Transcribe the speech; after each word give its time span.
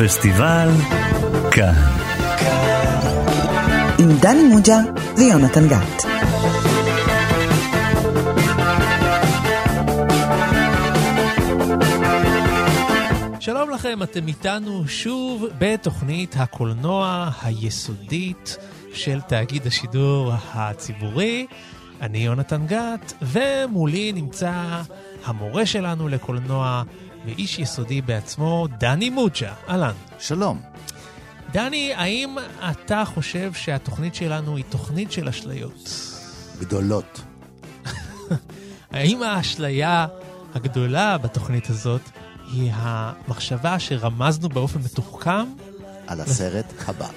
הפסטיבל 0.00 0.68
כאן. 1.50 1.74
עם 3.98 4.08
דני 4.20 4.42
מוג'ה 4.42 4.78
ויונתן 5.16 5.68
גת. 5.68 6.06
שלום 13.40 13.70
לכם, 13.70 14.02
אתם 14.02 14.28
איתנו 14.28 14.88
שוב 14.88 15.46
בתוכנית 15.58 16.34
הקולנוע 16.38 17.30
היסודית 17.42 18.56
של 18.92 19.20
תאגיד 19.20 19.66
השידור 19.66 20.32
הציבורי. 20.54 21.46
אני 22.00 22.18
יונתן 22.18 22.66
גת, 22.66 23.12
ומולי 23.22 24.12
נמצא 24.12 24.52
המורה 25.24 25.66
שלנו 25.66 26.08
לקולנוע 26.08 26.82
ואיש 27.28 27.58
יסודי 27.58 28.00
בעצמו, 28.00 28.66
דני 28.78 29.10
מוג'ה. 29.10 29.52
אהלן. 29.68 29.92
שלום. 30.18 30.60
דני, 31.52 31.94
האם 31.94 32.36
אתה 32.70 33.02
חושב 33.04 33.52
שהתוכנית 33.52 34.14
שלנו 34.14 34.56
היא 34.56 34.64
תוכנית 34.68 35.12
של 35.12 35.28
אשליות? 35.28 35.90
גדולות. 36.60 37.20
האם 38.92 39.22
האשליה 39.22 40.06
הגדולה 40.54 41.18
בתוכנית 41.18 41.70
הזאת 41.70 42.02
היא 42.52 42.72
המחשבה 42.74 43.78
שרמזנו 43.78 44.48
באופן 44.48 44.78
מתוחכם? 44.78 45.46
על 46.06 46.20
הסרט 46.20 46.72
הבא. 46.86 47.08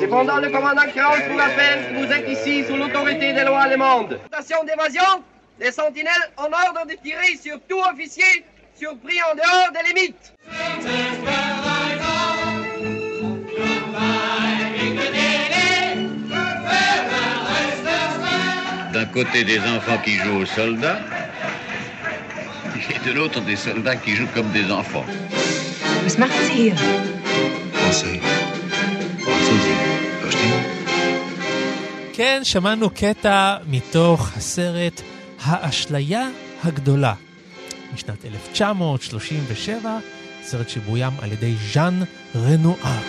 Cependant, 0.00 0.38
le 0.38 0.48
commandant 0.48 0.86
Kraus 0.94 1.20
vous 1.28 1.36
rappelle 1.36 1.88
que 1.88 2.06
vous 2.06 2.10
êtes 2.12 2.28
ici 2.28 2.64
sous 2.64 2.76
l'autorité 2.76 3.34
des 3.34 3.44
lois 3.44 3.62
allemandes. 3.62 4.18
Station 4.28 4.64
d'évasion, 4.64 5.22
les 5.58 5.70
sentinelles 5.72 6.30
en 6.38 6.44
ordre 6.44 6.86
de 6.88 6.94
tirer 6.94 7.36
sur 7.36 7.58
tout 7.68 7.80
officier 7.92 8.44
surpris 8.74 9.18
en 9.30 9.34
dehors 9.34 9.72
des 9.74 9.92
limites. 9.92 10.32
D'un 18.94 19.04
côté 19.06 19.44
des 19.44 19.58
enfants 19.58 19.98
qui 20.02 20.12
jouent 20.12 20.40
aux 20.40 20.46
soldats, 20.46 21.00
et 22.88 23.06
de 23.06 23.12
l'autre 23.12 23.40
des 23.42 23.56
soldats 23.56 23.96
qui 23.96 24.12
jouent 24.16 24.32
comme 24.34 24.50
des 24.52 24.70
enfants. 24.72 25.04
Was 26.04 26.16
machen 26.16 26.42
Sie 26.46 26.54
hier? 26.54 26.76
Français. 27.74 28.20
Verstehen? 29.50 30.64
כן, 32.12 32.40
שמענו 32.44 32.90
קטע 32.90 33.56
מתוך 33.66 34.36
הסרט 34.36 35.00
האשליה 35.40 36.28
הגדולה 36.62 37.14
משנת 37.94 38.24
1937, 38.24 39.98
סרט 40.42 40.68
שבוים 40.68 41.12
על 41.20 41.32
ידי 41.32 41.54
ז'אן 41.72 42.00
רנואר. 42.34 43.00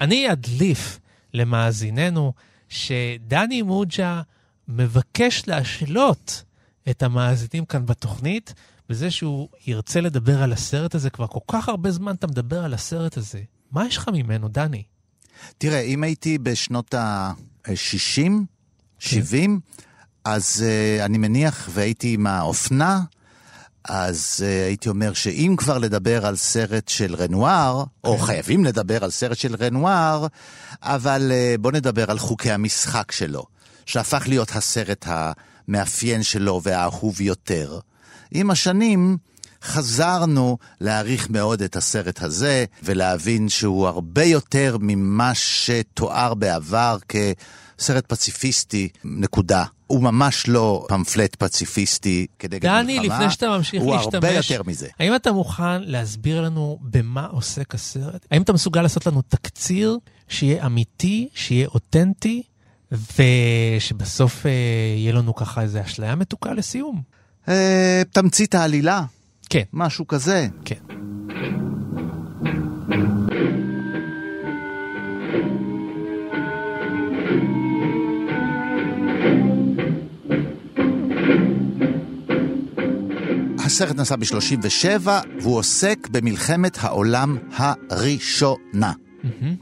אני 0.00 0.32
אדליף 0.32 1.00
למאזיננו 1.34 2.32
שדני 2.68 3.62
מוג'ה 3.62 4.22
מבקש 4.68 5.42
להשלות 5.48 6.42
את 6.90 7.02
המאזינים 7.02 7.64
כאן 7.64 7.86
בתוכנית 7.86 8.54
בזה 8.88 9.10
שהוא 9.10 9.48
ירצה 9.66 10.00
לדבר 10.00 10.42
על 10.42 10.52
הסרט 10.52 10.94
הזה. 10.94 11.10
כבר 11.10 11.26
כל 11.26 11.40
כך 11.46 11.68
הרבה 11.68 11.90
זמן 11.90 12.14
אתה 12.14 12.26
מדבר 12.26 12.64
על 12.64 12.74
הסרט 12.74 13.16
הזה. 13.16 13.42
מה 13.70 13.86
יש 13.86 13.96
לך 13.96 14.08
ממנו, 14.08 14.48
דני? 14.48 14.82
תראה, 15.58 15.80
אם 15.80 16.02
הייתי 16.02 16.38
בשנות 16.38 16.94
ה-60, 16.94 18.30
70, 18.98 19.60
אז 20.24 20.64
uh, 20.64 21.04
אני 21.04 21.18
מניח, 21.18 21.68
והייתי 21.72 22.14
עם 22.14 22.26
האופנה, 22.26 23.00
אז 23.84 24.40
uh, 24.40 24.66
הייתי 24.66 24.88
אומר 24.88 25.12
שאם 25.12 25.54
כבר 25.58 25.78
לדבר 25.78 26.26
על 26.26 26.36
סרט 26.36 26.88
של 26.88 27.14
רנואר, 27.14 27.84
או 28.04 28.18
חייבים 28.18 28.64
לדבר 28.64 29.04
על 29.04 29.10
סרט 29.10 29.38
של 29.38 29.56
רנואר, 29.60 30.26
אבל 30.82 31.32
uh, 31.32 31.60
בוא 31.60 31.72
נדבר 31.72 32.10
על 32.10 32.18
חוקי 32.18 32.50
המשחק 32.50 33.12
שלו, 33.12 33.44
שהפך 33.86 34.24
להיות 34.28 34.50
הסרט 34.54 35.06
המאפיין 35.08 36.22
שלו 36.22 36.60
והאהוב 36.62 37.20
יותר. 37.20 37.78
עם 38.30 38.50
השנים 38.50 39.16
חזרנו 39.62 40.58
להעריך 40.80 41.30
מאוד 41.30 41.62
את 41.62 41.76
הסרט 41.76 42.22
הזה, 42.22 42.64
ולהבין 42.82 43.48
שהוא 43.48 43.86
הרבה 43.86 44.24
יותר 44.24 44.76
ממה 44.80 45.34
שתואר 45.34 46.34
בעבר 46.34 46.96
כסרט 47.08 48.06
פציפיסטי, 48.06 48.88
נקודה. 49.04 49.64
הוא 49.86 50.02
ממש 50.02 50.48
לא 50.48 50.86
פמפלט 50.88 51.34
פציפיסטי 51.34 52.26
כנגד 52.38 52.62
דני, 52.62 52.98
מלחמה. 52.98 53.14
לפני 53.14 53.30
שאתה 53.30 53.48
ממשיך 53.48 53.82
הוא 53.82 53.94
להשתמש, 53.94 54.14
הרבה 54.14 54.30
יותר 54.30 54.62
מזה. 54.66 54.88
האם 54.98 55.14
אתה 55.14 55.32
מוכן 55.32 55.82
להסביר 55.82 56.42
לנו 56.42 56.78
במה 56.82 57.26
עוסק 57.26 57.74
הסרט? 57.74 58.26
האם 58.30 58.42
אתה 58.42 58.52
מסוגל 58.52 58.82
לעשות 58.82 59.06
לנו 59.06 59.22
תקציר 59.22 59.98
שיהיה 60.28 60.66
אמיתי, 60.66 61.28
שיהיה 61.34 61.66
אותנטי, 61.66 62.42
ושבסוף 62.92 64.46
אה, 64.46 64.50
יהיה 64.96 65.12
לנו 65.12 65.34
ככה 65.34 65.62
איזו 65.62 65.80
אשליה 65.80 66.14
מתוקה 66.14 66.54
לסיום? 66.54 67.02
אה, 67.48 68.02
תמצית 68.12 68.54
העלילה, 68.54 69.04
כן, 69.52 69.62
משהו 69.72 70.06
כזה. 70.06 70.48
כן. 70.64 70.74
הסרט 83.58 83.96
נסע 83.96 84.16
ב-37, 84.16 85.08
והוא 85.40 85.56
עוסק 85.56 86.08
במלחמת 86.10 86.78
העולם 86.80 87.38
הראשונה. 87.56 88.92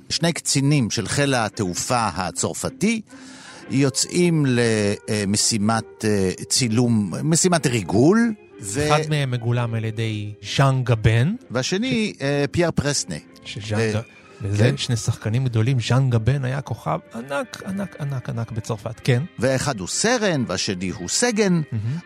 שני 0.08 0.32
קצינים 0.32 0.90
של 0.90 1.08
חיל 1.08 1.34
התעופה 1.34 2.08
הצרפתי 2.14 3.00
יוצאים 3.70 4.46
למשימת 4.46 6.04
אה, 6.04 6.30
צילום, 6.48 7.12
משימת 7.24 7.66
ריגול. 7.66 8.34
ו... 8.62 8.86
אחד 8.86 9.00
מהם 9.08 9.30
מגולם 9.30 9.74
על 9.74 9.84
ידי 9.84 10.32
ז'אן 10.56 10.80
גבן, 10.84 11.34
והשני, 11.50 12.12
אה, 12.20 12.44
פייר 12.50 12.70
פרסנה. 12.70 13.16
שז'אן 13.44 13.78
אה, 13.78 13.90
גבן, 13.90 14.00
וזה 14.42 14.64
כן. 14.64 14.76
שני 14.76 14.96
שחקנים 14.96 15.44
גדולים, 15.44 15.80
ז'אן 15.80 16.10
גבן 16.10 16.44
היה 16.44 16.60
כוכב 16.60 16.98
ענק, 17.14 17.62
ענק, 17.66 17.96
ענק, 18.00 18.28
ענק 18.28 18.50
בצרפת, 18.50 19.00
כן. 19.04 19.22
ואחד 19.38 19.80
הוא 19.80 19.88
סרן 19.88 20.44
והשני 20.46 20.88
הוא 20.88 21.08
סגן, 21.08 21.60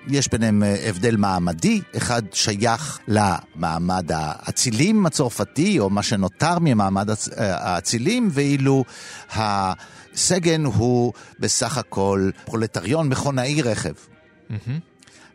יש 0.08 0.28
ביניהם 0.28 0.62
אה, 0.62 0.88
הבדל 0.88 1.16
מעמדי, 1.16 1.80
אחד 1.96 2.22
שייך 2.32 2.98
למעמד 3.08 4.10
האצילים 4.14 5.06
הצרפתי, 5.06 5.78
או 5.78 5.90
מה 5.90 6.02
שנותר 6.02 6.58
ממעמד 6.60 7.10
אה, 7.10 7.14
האצילים, 7.36 8.28
ואילו 8.32 8.84
הסגן 9.32 10.64
הוא 10.64 11.12
בסך 11.38 11.78
הכל 11.78 12.30
פרולטריון 12.44 13.08
מכונאי 13.08 13.62
רכב. 13.62 13.92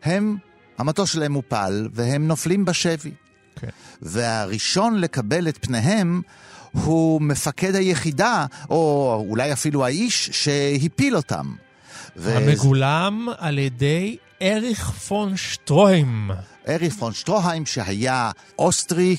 הם, 0.04 0.38
המטוס 0.80 1.12
שלהם 1.12 1.32
מופל, 1.32 1.88
והם 1.94 2.28
נופלים 2.28 2.66
בשבי. 2.66 3.12
כן. 3.56 3.68
והראשון 4.02 5.00
לקבל 5.00 5.48
את 5.48 5.58
פניהם 5.62 6.22
הוא 6.72 7.22
מפקד 7.22 7.76
היחידה, 7.76 8.46
או 8.70 9.26
אולי 9.30 9.54
אפילו 9.54 9.86
האיש 9.86 10.30
שהפיל 10.34 11.16
אותם. 11.16 11.54
ו- 12.18 12.38
המגולם 12.38 13.28
על 13.38 13.58
ידי 13.60 14.18
אריך 14.42 14.90
פון 14.90 15.38
שטרוים. 15.38 16.32
ארי 16.68 16.90
פון 16.90 17.14
שטרוהיים 17.14 17.66
שהיה 17.66 18.32
אוסטרי. 18.60 19.16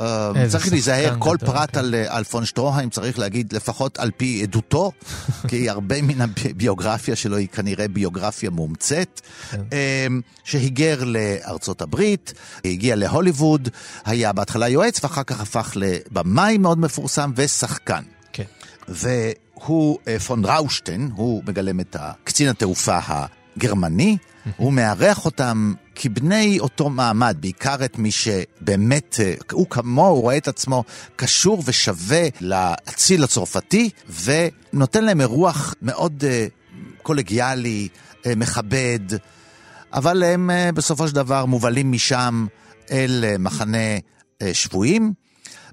אה, 0.00 0.32
איזה 0.36 0.58
צריך 0.58 0.72
להיזהר, 0.72 1.16
כל 1.18 1.36
פרט 1.40 1.70
כן. 1.72 1.78
על, 1.78 1.94
על 2.08 2.24
פון 2.24 2.44
שטרוהיים 2.44 2.90
צריך 2.90 3.18
להגיד 3.18 3.52
לפחות 3.52 3.98
על 3.98 4.10
פי 4.16 4.40
עדותו, 4.42 4.92
כי 5.48 5.70
הרבה 5.70 6.02
מן 6.02 6.20
הביוגרפיה 6.20 7.16
שלו 7.16 7.36
היא 7.36 7.48
כנראה 7.48 7.88
ביוגרפיה 7.88 8.50
מומצאת, 8.50 9.20
כן. 9.50 9.60
אה, 9.72 10.06
שהיגר 10.44 11.04
לארצות 11.04 11.82
הברית, 11.82 12.32
הגיע 12.64 12.96
להוליווד, 12.96 13.68
היה 14.04 14.32
בהתחלה 14.32 14.68
יועץ 14.68 15.04
ואחר 15.04 15.22
כך 15.22 15.40
הפך 15.40 15.72
לבמאי 15.76 16.58
מאוד 16.58 16.78
מפורסם 16.78 17.32
ושחקן. 17.36 18.02
כן. 18.32 18.44
והוא, 18.88 19.98
אה, 20.08 20.18
פון 20.18 20.44
ראושטיין, 20.44 21.10
הוא 21.16 21.42
מגלם 21.46 21.80
את 21.80 21.96
קצין 22.24 22.48
התעופה 22.48 22.98
הגרמני, 23.06 24.16
הוא 24.56 24.72
מארח 24.72 25.24
אותם 25.24 25.74
כבני 25.94 26.58
אותו 26.60 26.90
מעמד, 26.90 27.36
בעיקר 27.40 27.84
את 27.84 27.98
מי 27.98 28.10
שבאמת, 28.10 29.16
אה, 29.20 29.34
הוא 29.52 29.66
כמוהו, 29.70 30.20
רואה 30.20 30.36
את 30.36 30.48
עצמו 30.48 30.84
קשור 31.16 31.62
ושווה 31.66 32.28
לאציל 32.40 33.24
הצרפתי, 33.24 33.90
ונותן 34.24 35.04
להם 35.04 35.20
אירוח 35.20 35.74
מאוד 35.82 36.24
אה, 36.26 36.46
קולגיאלי, 37.02 37.88
אה, 38.26 38.34
מכבד, 38.36 39.00
אבל 39.92 40.22
הם 40.22 40.50
בסופו 40.74 41.08
של 41.08 41.14
דבר 41.14 41.44
מובלים 41.44 41.92
משם 41.92 42.46
אל 42.90 43.24
מחנה 43.38 43.78
שבויים. 44.52 45.12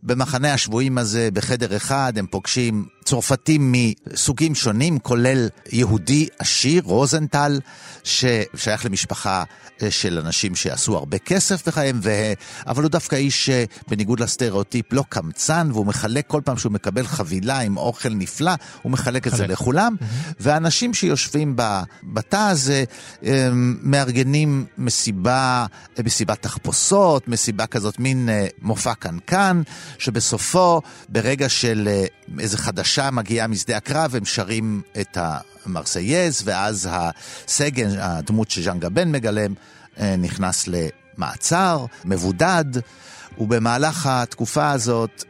במחנה 0.03 0.53
השבויים 0.53 0.97
הזה, 0.97 1.29
בחדר 1.33 1.75
אחד, 1.75 2.13
הם 2.18 2.27
פוגשים 2.27 2.85
צרפתים 3.11 3.73
מסוגים 3.75 4.55
שונים, 4.55 4.99
כולל 4.99 5.47
יהודי 5.71 6.27
עשיר, 6.39 6.83
רוזנטל, 6.85 7.59
ששייך 8.03 8.85
למשפחה 8.85 9.43
אה, 9.83 9.91
של 9.91 10.19
אנשים 10.19 10.55
שעשו 10.55 10.97
הרבה 10.97 11.17
כסף 11.17 11.67
בחייהם, 11.67 11.99
ו... 12.03 12.33
אבל 12.67 12.83
הוא 12.83 12.91
דווקא 12.91 13.15
איש 13.15 13.49
שבניגוד 13.49 14.19
לסטריאוטיפ 14.19 14.93
לא 14.93 15.03
קמצן, 15.09 15.69
והוא 15.73 15.85
מחלק 15.85 16.27
כל 16.27 16.41
פעם 16.45 16.57
שהוא 16.57 16.71
מקבל 16.71 17.07
חבילה 17.07 17.59
עם 17.59 17.77
אוכל 17.77 18.09
נפלא, 18.09 18.51
הוא 18.81 18.91
מחלק 18.91 19.27
את 19.27 19.35
זה 19.35 19.47
לכולם. 19.47 19.95
Mm-hmm. 19.99 20.33
ואנשים 20.39 20.93
שיושבים 20.93 21.55
בתא 22.03 22.49
הזה 22.49 22.83
מארגנים 23.83 24.65
מסיבה, 24.77 25.65
מסיבת 26.05 26.41
תחפושות, 26.41 27.27
מסיבה 27.27 27.65
כזאת, 27.65 27.99
מין 27.99 28.29
אה, 28.29 28.47
מופע 28.61 28.93
קנקן, 28.93 29.61
שבסופו, 29.97 30.81
ברגע 31.09 31.49
של 31.49 31.87
אה, 31.91 32.05
איזה 32.39 32.57
חדשה 32.57 33.00
מגיעה 33.09 33.48
משדה 33.48 33.77
הקרב, 33.77 34.15
הם 34.15 34.25
שרים 34.25 34.81
את 35.01 35.18
המרסייז, 35.65 36.42
ואז 36.45 36.89
הסגן, 36.92 37.89
הדמות 38.00 38.51
שז'אן 38.51 38.80
גבן 38.80 39.12
מגלם, 39.12 39.53
אה, 40.00 40.15
נכנס 40.18 40.68
למעצר, 40.68 41.86
מבודד, 42.06 42.65
ובמהלך 43.38 44.06
התקופה 44.06 44.71
הזאת 44.71 45.24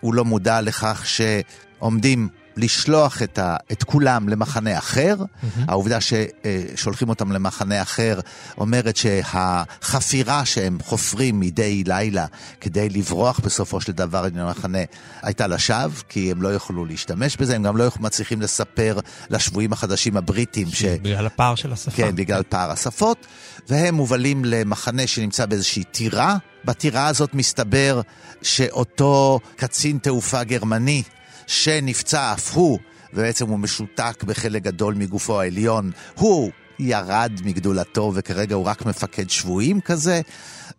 הוא 0.00 0.14
לא 0.14 0.24
מודע 0.24 0.60
לכך 0.60 1.04
שעומדים 1.06 2.28
לשלוח 2.58 3.22
את, 3.22 3.38
ה, 3.38 3.56
את 3.72 3.84
כולם 3.84 4.28
למחנה 4.28 4.78
אחר. 4.78 5.16
Mm-hmm. 5.18 5.60
העובדה 5.68 5.98
ששולחים 6.00 7.08
אותם 7.08 7.32
למחנה 7.32 7.82
אחר 7.82 8.20
אומרת 8.58 8.96
שהחפירה 8.96 10.44
שהם 10.44 10.78
חופרים 10.82 11.40
מדי 11.40 11.84
לילה 11.86 12.26
כדי 12.60 12.88
לברוח 12.88 13.40
בסופו 13.40 13.80
של 13.80 13.92
דבר 13.92 14.26
למחנה 14.34 14.78
הייתה 15.22 15.46
לשווא, 15.46 16.02
כי 16.08 16.30
הם 16.30 16.42
לא 16.42 16.48
יוכלו 16.48 16.84
להשתמש 16.84 17.36
בזה, 17.36 17.56
הם 17.56 17.62
גם 17.62 17.76
לא 17.76 17.88
מצליחים 18.00 18.40
לספר 18.40 18.98
לשבויים 19.30 19.72
החדשים 19.72 20.16
הבריטים. 20.16 20.68
ש... 20.70 20.84
בגלל 20.84 21.26
הפער 21.26 21.54
של 21.54 21.72
השפה. 21.72 21.90
כן, 21.90 22.16
בגלל 22.16 22.42
פער 22.48 22.70
השפות, 22.70 23.26
והם 23.68 23.94
מובלים 23.94 24.44
למחנה 24.44 25.06
שנמצא 25.06 25.46
באיזושהי 25.46 25.84
טירה. 25.84 26.36
בטירה 26.64 27.06
הזאת 27.06 27.34
מסתבר 27.34 28.00
שאותו 28.42 29.40
קצין 29.56 29.98
תעופה 29.98 30.44
גרמני 30.44 31.02
שנפצע 31.48 32.32
אף 32.32 32.54
הוא, 32.54 32.78
ובעצם 33.14 33.48
הוא 33.48 33.58
משותק 33.58 34.24
בחלק 34.26 34.62
גדול 34.62 34.94
מגופו 34.94 35.40
העליון, 35.40 35.90
הוא 36.14 36.50
ירד 36.78 37.32
מגדולתו 37.44 38.12
וכרגע 38.14 38.54
הוא 38.54 38.64
רק 38.64 38.86
מפקד 38.86 39.30
שבויים 39.30 39.80
כזה. 39.80 40.20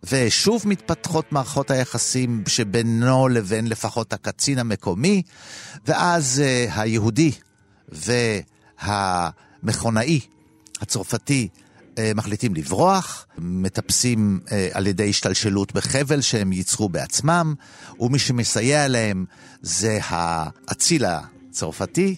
ושוב 0.04 0.62
מתפתחות 0.66 1.32
מערכות 1.32 1.70
היחסים 1.70 2.42
שבינו 2.46 3.28
לבין 3.28 3.66
לפחות 3.66 4.12
הקצין 4.12 4.58
המקומי, 4.58 5.22
ואז 5.86 6.42
uh, 6.42 6.80
היהודי 6.80 7.32
והמכונאי 8.82 10.20
הצרפתי 10.80 11.48
מחליטים 12.14 12.54
לברוח, 12.54 13.26
מטפסים 13.38 14.40
uh, 14.46 14.50
על 14.72 14.86
ידי 14.86 15.10
השתלשלות 15.10 15.72
בחבל 15.72 16.20
שהם 16.20 16.52
ייצרו 16.52 16.88
בעצמם, 16.88 17.54
ומי 18.00 18.18
שמסייע 18.18 18.88
להם 18.88 19.24
זה 19.62 19.98
האציל 20.02 21.04
הצרפתי, 21.04 22.16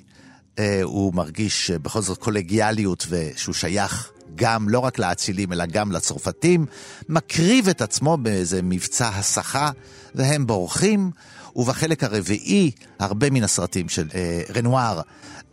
אה, 0.59 0.81
הוא 0.83 1.15
מרגיש 1.15 1.71
בכל 1.71 2.01
זאת 2.01 2.19
קולגיאליות 2.19 3.07
ושהוא 3.09 3.55
שייך 3.55 4.11
גם, 4.35 4.69
לא 4.69 4.79
רק 4.79 4.99
לאצילים, 4.99 5.53
אלא 5.53 5.67
גם 5.67 5.93
לצרפתים, 5.93 6.67
מקריב 7.09 7.69
את 7.69 7.83
עצמו 7.83 8.17
באיזה 8.17 8.63
מבצע 8.63 9.09
הסחה, 9.09 9.71
והם 10.15 10.47
בורחים, 10.47 11.11
ובחלק 11.57 12.05
הרביעי, 12.05 12.71
הרבה 12.99 13.31
מן 13.31 13.43
הסרטים 13.43 13.89
של 13.89 14.09
אה, 14.15 14.43
רנואר 14.55 15.01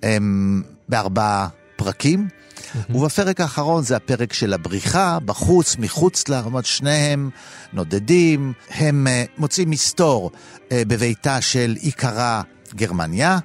הם 0.04 0.64
בארבעה 0.90 1.48
פרקים. 1.80 2.28
ובפרק 2.90 3.42
האחרון 3.42 3.84
זה 3.84 3.96
הפרק 3.96 4.34
של 4.34 4.54
הבריחה, 4.54 5.20
בחוץ, 5.26 5.76
מחוץ 5.80 6.28
לרמות, 6.28 6.66
שניהם 6.66 7.30
נודדים, 7.74 8.54
הם 8.70 9.08
uh, 9.08 9.30
מוצאים 9.38 9.70
מסתור 9.70 10.32
uh, 10.34 10.72
בביתה 10.88 11.42
של 11.42 11.76
עיקרה 11.80 12.42
גרמניה, 12.76 13.40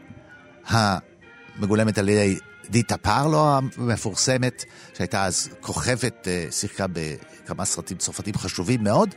המגולמת 0.66 1.98
על 1.98 2.08
ידי 2.08 2.38
דיטה 2.70 2.96
פרלו 2.96 3.58
המפורסמת, 3.78 4.64
שהייתה 4.96 5.24
אז 5.24 5.48
כוכבת, 5.60 6.26
uh, 6.26 6.52
שיחקה 6.52 6.86
בכמה 6.92 7.64
סרטים 7.64 7.96
צרפתיים 7.96 8.36
חשובים 8.36 8.84
מאוד. 8.84 9.14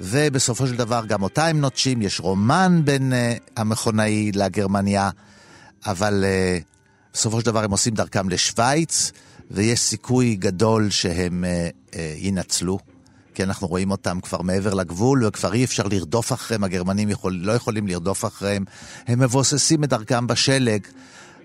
ובסופו 0.00 0.66
של 0.66 0.76
דבר 0.76 1.06
גם 1.06 1.22
אותה 1.22 1.46
הם 1.46 1.60
נוטשים, 1.60 2.02
יש 2.02 2.20
רומן 2.20 2.80
בין 2.84 3.12
uh, 3.12 3.40
המכונאי 3.56 4.32
לגרמניה, 4.34 5.10
אבל 5.86 6.24
uh, 6.24 6.79
בסופו 7.12 7.40
של 7.40 7.46
דבר 7.46 7.64
הם 7.64 7.70
עושים 7.70 7.94
דרכם 7.94 8.28
לשוויץ, 8.28 9.12
ויש 9.50 9.80
סיכוי 9.80 10.34
גדול 10.34 10.90
שהם 10.90 11.44
אה, 11.44 11.68
אה, 11.94 12.14
ינצלו. 12.16 12.78
כי 13.34 13.42
אנחנו 13.44 13.66
רואים 13.66 13.90
אותם 13.90 14.20
כבר 14.20 14.42
מעבר 14.42 14.74
לגבול, 14.74 15.26
וכבר 15.26 15.52
אי 15.52 15.64
אפשר 15.64 15.82
לרדוף 15.86 16.32
אחריהם, 16.32 16.64
הגרמנים 16.64 17.08
יכול, 17.08 17.32
לא 17.32 17.52
יכולים 17.52 17.86
לרדוף 17.86 18.24
אחריהם. 18.24 18.64
הם 19.06 19.18
מבוססים 19.18 19.84
את 19.84 19.88
דרכם 19.88 20.26
בשלג, 20.26 20.80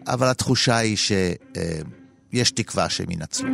אבל 0.07 0.27
התחושה 0.27 0.77
היא 0.77 0.97
שיש 0.97 2.51
אה, 2.51 2.55
תקווה 2.55 2.89
שהם 2.89 3.11
ינצלו. 3.11 3.49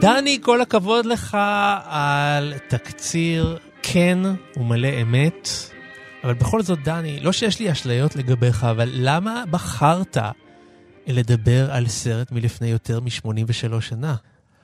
דני, 0.00 0.38
כל 0.42 0.60
הכבוד 0.60 1.06
לך 1.06 1.36
על 1.84 2.54
תקציר 2.68 3.58
כן 3.82 4.18
ומלא 4.56 4.88
אמת, 5.02 5.48
אבל 6.24 6.34
בכל 6.34 6.62
זאת, 6.62 6.78
דני, 6.84 7.20
לא 7.20 7.32
שיש 7.32 7.60
לי 7.60 7.72
אשליות 7.72 8.16
לגביך, 8.16 8.64
אבל 8.64 8.90
למה 8.92 9.44
בחרת 9.50 10.16
לדבר 11.06 11.72
על 11.72 11.88
סרט 11.88 12.32
מלפני 12.32 12.68
יותר 12.68 13.00
מ-83 13.00 13.80
שנה? 13.80 14.14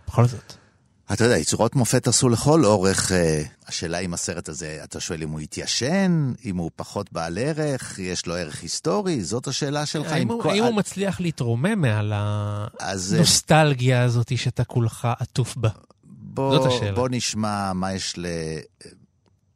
בכל 0.07 0.25
זאת. 0.25 0.66
אתה 1.13 1.25
יודע, 1.25 1.39
יצירות 1.39 1.75
מופת 1.77 2.09
עשו 2.09 2.29
לכל 2.29 2.65
אורך. 2.65 3.13
אה, 3.13 3.43
השאלה 3.67 3.99
אם 3.99 4.15
הסרט 4.15 4.49
הזה, 4.49 4.81
אתה 4.85 5.01
שואל 5.01 5.23
אם 5.23 5.31
הוא 5.31 5.41
התיישן, 5.41 6.33
אם 6.45 6.57
הוא 6.57 6.71
פחות 6.77 7.13
בעל 7.13 7.39
ערך, 7.39 7.99
יש 7.99 8.27
לו 8.27 8.35
ערך 8.35 8.63
היסטורי, 8.63 9.25
זאת 9.25 9.47
השאלה 9.47 9.87
שלך. 9.87 10.13
האם, 10.13 10.29
הוא, 10.29 10.43
כל... 10.43 10.51
האם 10.51 10.65
הוא 10.65 10.75
מצליח 10.75 11.21
להתרומם 11.21 11.81
מעל 11.81 12.13
הנוסטלגיה 12.81 14.03
הזאת 14.03 14.39
שאתה 14.39 14.65
כולך 14.65 15.09
עטוף 15.19 15.57
בה? 15.57 15.69
בוא, 16.05 16.57
זאת 16.57 16.67
השאלה. 16.67 16.93
בוא 16.93 17.09
נשמע 17.11 17.73
מה 17.73 17.93
יש 17.93 18.15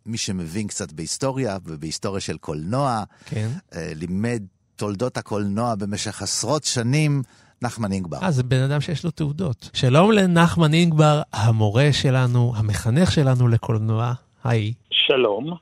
למי 0.07 0.19
שמבין 0.19 0.66
קצת 0.66 0.92
בהיסטוריה 0.92 1.59
ובהיסטוריה 1.64 2.21
של 2.21 2.38
קולנוע. 2.38 3.04
כן. 3.25 3.50
אה, 3.75 3.92
לימד 3.95 4.42
תולדות 4.76 5.16
הקולנוע 5.16 5.75
במשך 5.75 6.23
עשרות 6.23 6.64
שנים. 6.64 7.23
נחמן 7.62 7.93
אינגבר. 7.93 8.19
אה, 8.23 8.31
זה 8.31 8.43
בן 8.43 8.62
אדם 8.62 8.81
שיש 8.81 9.05
לו 9.05 9.11
תעודות. 9.11 9.71
שלום 9.73 10.12
לנחמן 10.12 10.75
אינגבר, 10.75 11.23
המורה 11.33 11.88
שלנו, 11.93 12.52
המחנך 12.57 13.12
שלנו 13.12 13.49
לקולנוע. 13.49 14.12
היי. 14.45 14.73
שלום. 14.90 15.55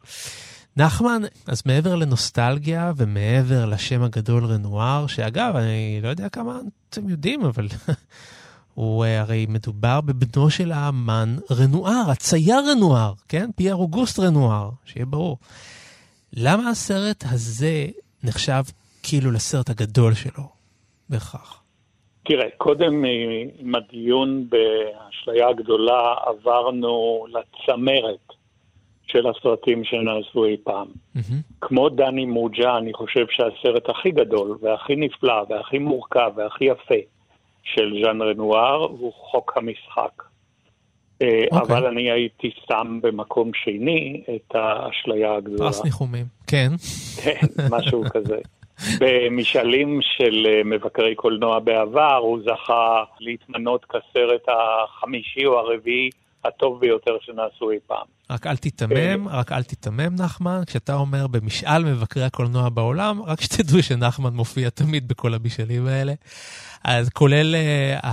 נחמן, 0.77 1.23
אז 1.47 1.63
מעבר 1.67 1.95
לנוסטלגיה 1.95 2.93
ומעבר 2.97 3.67
לשם 3.67 4.03
הגדול 4.03 4.45
רנואר, 4.45 5.07
שאגב, 5.07 5.57
אני 5.57 6.01
לא 6.03 6.09
יודע 6.09 6.29
כמה 6.29 6.61
אתם 6.91 7.09
יודעים, 7.09 7.45
אבל 7.45 7.69
הוא 8.75 9.05
אה, 9.05 9.21
הרי 9.21 9.47
מדובר 9.49 10.01
בבנו 10.01 10.51
של 10.51 10.73
האמן 10.73 11.37
רנואר, 11.51 12.11
הצייר 12.11 12.61
רנואר, 12.71 13.13
כן? 13.29 13.51
פייר 13.57 13.75
אוגוסט 13.75 14.19
רנואר, 14.19 14.71
שיהיה 14.85 15.07
ברור. 15.07 15.39
למה 16.33 16.71
הסרט 16.71 17.25
הזה 17.31 17.87
נחשב 18.23 18.65
כאילו 19.03 19.31
לסרט 19.31 19.71
הגדול 19.71 20.15
שלו, 20.15 20.49
בהכרח? 21.09 21.58
תראה, 22.29 22.47
קודם 22.57 23.05
עם 23.59 23.75
הדיון 23.75 24.47
באשליה 24.49 25.49
הגדולה 25.49 26.15
עברנו 26.27 27.27
לצמרת 27.29 28.33
של 29.07 29.27
הסרטים 29.27 29.85
שנעשו 29.85 30.45
אי 30.45 30.57
פעם. 30.65 30.87
Mm-hmm. 30.87 31.21
כמו 31.61 31.89
דני 31.89 32.27
מוג'ה, 32.27 32.79
אני 32.79 32.93
חושב 32.95 33.27
שהסרט 33.31 33.89
הכי 33.89 34.11
גדול 34.11 34.59
והכי 34.63 34.97
נפלא 34.97 35.45
והכי 35.49 35.79
מורכב 35.79 36.31
והכי 36.37 36.65
יפה 36.65 36.95
של 37.63 38.03
ז'אן 38.03 38.23
רנואר 38.23 38.77
הוא 38.77 39.13
חוק 39.13 39.53
המשחק. 39.57 40.23
Okay. 40.23 41.25
אה, 41.25 41.45
אוקיי. 41.53 41.77
אבל 41.77 41.87
אני 41.87 42.11
הייתי 42.11 42.51
שם 42.69 42.99
במקום 43.03 43.51
שני 43.55 44.23
את 44.35 44.55
האשליה 44.55 45.35
הגדולה. 45.35 45.59
פרס 45.59 45.85
ניחומים, 45.85 46.27
כן. 46.47 46.69
כן, 47.23 47.47
משהו 47.71 48.05
כזה. 48.15 48.39
במשאלים 49.01 49.99
של 50.03 50.47
אה, 50.47 50.61
מבקרי 50.65 51.15
קולנוע 51.15 51.59
בעבר, 51.59 52.17
הוא 52.17 52.41
זכה 52.45 53.05
להתמנות 53.21 53.85
כסרט 53.85 54.47
החמישי 54.49 55.47
או 55.47 55.59
הרביעי 55.59 56.11
הטוב 56.45 56.81
ביותר 56.81 57.17
שנעשו 57.21 57.71
אי 57.71 57.77
פעם. 57.87 58.07
רק 58.31 58.47
אל 58.47 58.57
תיתמם, 58.57 59.29
רק 59.29 59.53
אל 59.53 59.63
תיתמם, 59.63 60.15
נחמן, 60.19 60.61
כשאתה 60.67 60.95
אומר 60.95 61.27
במשאל 61.27 61.85
מבקרי 61.85 62.25
הקולנוע 62.25 62.69
בעולם, 62.69 63.23
רק 63.23 63.41
שתדעו 63.41 63.83
שנחמן 63.83 64.33
מופיע 64.33 64.71
תמיד 64.71 65.09
בכל 65.09 65.35
המשאלים 65.35 65.87
האלה. 65.87 66.13
אז 66.85 67.09
כולל 67.09 67.55
uh, 67.55 68.07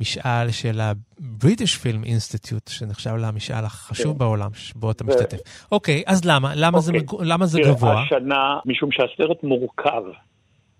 המשאל 0.00 0.50
של 0.50 0.80
ה-British 0.80 1.82
Film 1.82 2.06
Institute, 2.06 2.70
שנחשב 2.70 3.10
למשאל 3.10 3.64
החשוב 3.64 4.12
כן. 4.12 4.18
בעולם, 4.18 4.50
שבו 4.54 4.90
אתה 4.90 5.04
משתתף. 5.04 5.38
אוקיי, 5.72 6.02
אז 6.06 6.24
למה? 6.24 6.52
למה 6.56 6.80
זה, 6.80 6.92
אוקיי. 6.92 7.18
מג- 7.18 7.32
למה 7.32 7.46
זה 7.46 7.58
תראה, 7.58 7.70
גבוה? 7.74 8.02
השנה, 8.02 8.58
משום 8.66 8.90
שהסרט 8.92 9.42
מורכב, 9.42 10.02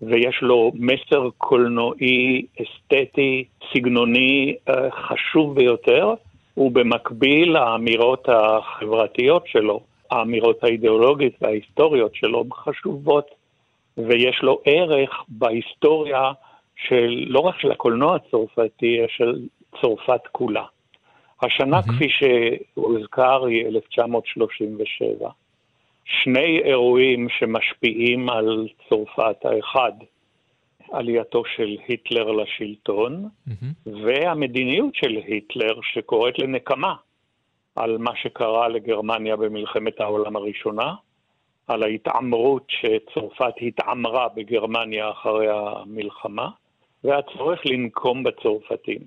ויש 0.03 0.39
לו 0.43 0.73
מסר 0.75 1.29
קולנועי, 1.39 2.47
אסתטי, 2.63 3.45
סגנוני 3.75 4.55
אה, 4.69 4.75
חשוב 4.91 5.55
ביותר, 5.55 6.15
ובמקביל 6.57 7.57
האמירות 7.57 8.29
החברתיות 8.29 9.45
שלו, 9.47 9.81
האמירות 10.11 10.65
האידיאולוגיות 10.65 11.33
וההיסטוריות 11.41 12.15
שלו 12.15 12.45
חשובות, 12.55 13.27
ויש 13.97 14.41
לו 14.43 14.61
ערך 14.65 15.11
בהיסטוריה 15.29 16.23
של, 16.87 17.25
לא 17.26 17.40
רק 17.40 17.61
של 17.61 17.70
הקולנוע 17.70 18.16
הצרפתי, 18.16 18.99
אלא 18.99 19.08
של 19.08 19.47
צרפת 19.80 20.20
כולה. 20.32 20.64
השנה, 21.42 21.80
מהמם. 21.87 21.99
כפי 21.99 22.08
שהוזכר, 22.08 23.44
היא 23.44 23.66
1937. 23.66 25.30
שני 26.04 26.61
אירועים 26.64 27.28
שמשפיעים 27.38 28.30
על 28.30 28.68
צרפת, 28.88 29.37
האחד, 29.44 29.92
עלייתו 30.92 31.42
של 31.56 31.76
היטלר 31.88 32.30
לשלטון, 32.30 33.28
מהמם. 33.47 34.02
והמדיניות 34.04 34.94
של 34.94 35.18
היטלר 35.26 35.80
שקוראת 35.82 36.38
לנקמה 36.38 36.94
על 37.76 37.99
מה 37.99 38.16
שקרה 38.16 38.68
לגרמניה 38.68 39.37
במלחמת 39.37 40.00
העולם 40.00 40.37
הראשונה, 40.37 40.94
על 41.66 41.82
ההתעמרות 41.82 42.66
שצרפת 42.68 43.54
התעמרה 43.62 44.28
בגרמניה 44.35 45.11
אחרי 45.11 45.47
המלחמה, 45.50 46.49
והצורך 47.05 47.61
לנקום 47.67 48.23
בצרפתים. 48.23 48.99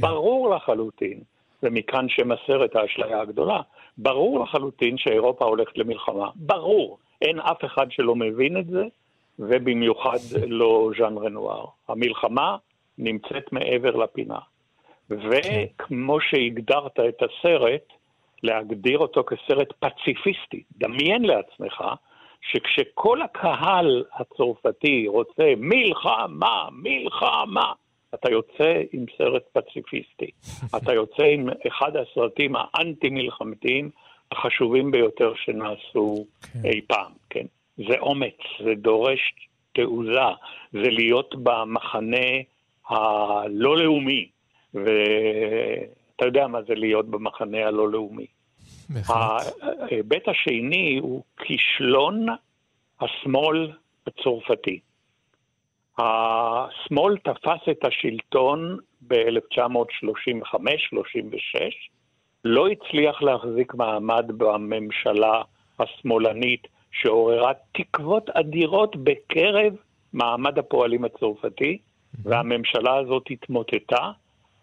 ברור 0.00 0.50
לחלוטין, 0.50 1.20
ומכאן 1.62 2.08
שם 2.08 2.32
הסרט 2.32 2.76
האשליה 2.76 3.20
הגדולה, 3.20 3.60
ברור 3.98 4.40
לחלוטין 4.40 4.98
שאירופה 4.98 5.44
הולכת 5.44 5.78
למלחמה. 5.78 6.30
ברור. 6.36 6.98
אין 7.22 7.40
אף 7.40 7.64
אחד 7.64 7.86
שלא 7.90 8.14
מבין 8.14 8.56
את 8.56 8.66
זה, 8.66 8.84
ובמיוחד 9.38 10.18
לא 10.46 10.90
ז'אן 10.98 11.18
רנואר. 11.18 11.64
המלחמה 11.88 12.56
נמצאת 12.98 13.52
מעבר 13.52 13.96
לפינה. 13.96 14.38
וכמו 15.10 16.20
שהגדרת 16.20 17.00
את 17.08 17.22
הסרט, 17.22 17.82
להגדיר 18.42 18.98
אותו 18.98 19.24
כסרט 19.24 19.72
פציפיסטי. 19.78 20.62
דמיין 20.78 21.22
לעצמך 21.24 21.84
שכשכל 22.40 23.22
הקהל 23.22 24.04
הצרפתי 24.14 25.08
רוצה 25.08 25.52
מלחמה, 25.56 26.68
מלחמה, 26.72 27.72
אתה 28.14 28.30
יוצא 28.30 28.82
עם 28.92 29.04
סרט 29.18 29.42
פציפיסטי. 29.52 30.30
אתה 30.76 30.94
יוצא 30.94 31.22
עם 31.22 31.48
אחד 31.68 31.92
הסרטים 31.96 32.54
האנטי-מלחמתיים 32.56 33.90
החשובים 34.32 34.90
ביותר 34.90 35.32
שנעשו 35.34 36.26
כן. 36.52 36.68
אי 36.68 36.80
פעם, 36.86 37.12
כן? 37.30 37.46
זה 37.76 37.98
אומץ, 37.98 38.36
זה 38.64 38.74
דורש 38.74 39.20
תעוזה, 39.72 40.30
זה 40.72 40.90
להיות 40.90 41.34
במחנה 41.42 42.26
הלא 42.88 43.76
לאומי, 43.76 44.28
ואתה 44.74 46.24
יודע 46.24 46.46
מה 46.46 46.62
זה 46.62 46.74
להיות 46.74 47.08
במחנה 47.08 47.66
הלא 47.66 47.90
לאומי. 47.90 48.26
ההיבט 49.08 50.28
השני 50.28 50.98
הוא 51.02 51.22
כישלון 51.38 52.26
השמאל 53.00 53.72
הצרפתי. 54.06 54.80
השמאל 55.98 57.18
תפס 57.18 57.68
את 57.70 57.84
השלטון 57.84 58.78
ב-1935-36, 59.06 61.60
לא 62.44 62.68
הצליח 62.68 63.22
להחזיק 63.22 63.74
מעמד 63.74 64.24
בממשלה 64.36 65.42
השמאלנית 65.78 66.66
שעוררה 66.92 67.52
תקוות 67.72 68.30
אדירות 68.30 68.96
בקרב 68.96 69.74
מעמד 70.12 70.58
הפועלים 70.58 71.04
הצרפתי, 71.04 71.78
והממשלה 72.22 72.96
הזאת 72.96 73.22
התמוטטה, 73.30 74.10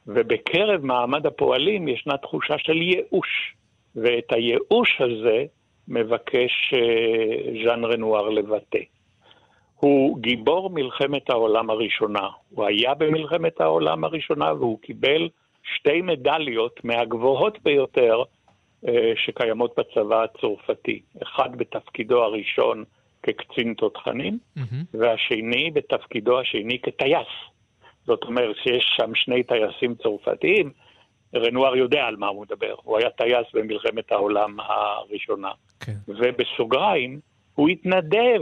ובקרב 0.07 0.85
מעמד 0.85 1.25
הפועלים 1.25 1.87
ישנה 1.87 2.17
תחושה 2.17 2.57
של 2.57 2.81
ייאוש. 2.81 3.55
ואת 3.95 4.31
הייאוש 4.31 5.01
הזה 5.01 5.45
מבקש 5.87 6.73
אה, 6.73 7.63
ז'אן 7.63 7.85
רנואר 7.85 8.29
לבטא. 8.29 8.79
הוא 9.75 10.17
גיבור 10.19 10.69
מלחמת 10.69 11.29
העולם 11.29 11.69
הראשונה. 11.69 12.27
הוא 12.49 12.65
היה 12.65 12.93
במלחמת 12.93 13.61
העולם 13.61 14.03
הראשונה 14.03 14.53
והוא 14.53 14.79
קיבל 14.81 15.29
שתי 15.63 16.01
מדליות 16.01 16.79
מהגבוהות 16.83 17.57
ביותר 17.63 18.23
אה, 18.87 19.13
שקיימות 19.15 19.79
בצבא 19.79 20.23
הצרפתי. 20.23 21.01
אחד 21.23 21.55
בתפקידו 21.57 22.23
הראשון 22.23 22.83
כקצין 23.23 23.73
תותחנים, 23.73 24.37
מהמם. 24.55 24.83
והשני 24.93 25.71
בתפקידו 25.73 26.39
השני 26.39 26.79
כטייס. 26.79 27.27
זאת 28.05 28.23
אומרת 28.23 28.55
שיש 28.63 28.93
שם 28.97 29.15
שני 29.15 29.43
טייסים 29.43 29.95
צרפתיים, 29.95 30.71
רנואר 31.37 31.75
יודע 31.75 32.03
על 32.03 32.15
מה 32.15 32.27
הוא 32.27 32.41
מדבר, 32.41 32.75
הוא 32.83 32.97
היה 32.97 33.09
טייס 33.09 33.47
במלחמת 33.53 34.11
העולם 34.11 34.57
הראשונה. 34.59 35.51
כן. 35.79 35.93
ובסוגריים, 36.07 37.19
הוא 37.55 37.69
התנדב 37.69 38.41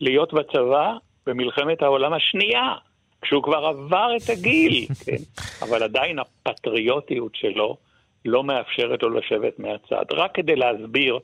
להיות 0.00 0.32
בצבא 0.32 0.92
במלחמת 1.26 1.82
העולם 1.82 2.12
השנייה, 2.12 2.74
כשהוא 3.22 3.42
כבר 3.42 3.66
עבר 3.66 4.08
את 4.16 4.30
הגיל, 4.30 4.86
כן? 5.04 5.16
אבל 5.62 5.82
עדיין 5.82 6.18
הפטריוטיות 6.18 7.34
שלו 7.34 7.76
לא 8.24 8.44
מאפשרת 8.44 9.02
לו 9.02 9.10
לשבת 9.10 9.58
מהצד. 9.58 10.04
רק 10.12 10.34
כדי 10.34 10.56
להסביר 10.56 11.18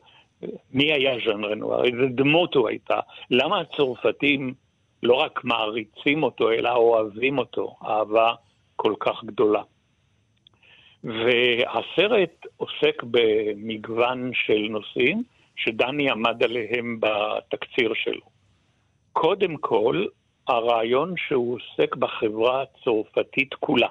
מי 0.73 0.93
היה 0.93 1.15
ז'אן 1.27 1.45
רנואר, 1.45 1.85
איזה 1.85 2.07
דמות 2.11 2.55
הוא 2.55 2.69
הייתה, 2.69 3.01
למה 3.31 3.61
הצרפתים 3.61 4.55
לא 5.03 5.15
רק 5.15 5.45
מעריצים 5.45 6.23
אותו, 6.23 6.51
אלא 6.51 6.75
אוהבים 6.75 7.39
אותו, 7.39 7.77
אהבה 7.85 8.35
כל 8.77 8.95
כך 9.01 9.25
גדולה. 9.25 9.63
והסרט 11.05 12.47
עוסק 12.57 13.03
במגוון 13.11 14.31
של 14.35 14.67
נושאים 14.71 15.23
שדני 15.57 16.11
עמד 16.11 16.43
עליהם 16.43 17.01
בתקציר 17.01 17.93
שלו. 17.95 18.27
קודם 19.13 19.57
כל, 19.57 20.07
הרעיון 20.49 21.15
שהוא 21.17 21.57
עוסק 21.57 21.97
בחברה 21.97 22.63
הצרפתית 22.63 23.55
כולה. 23.55 23.89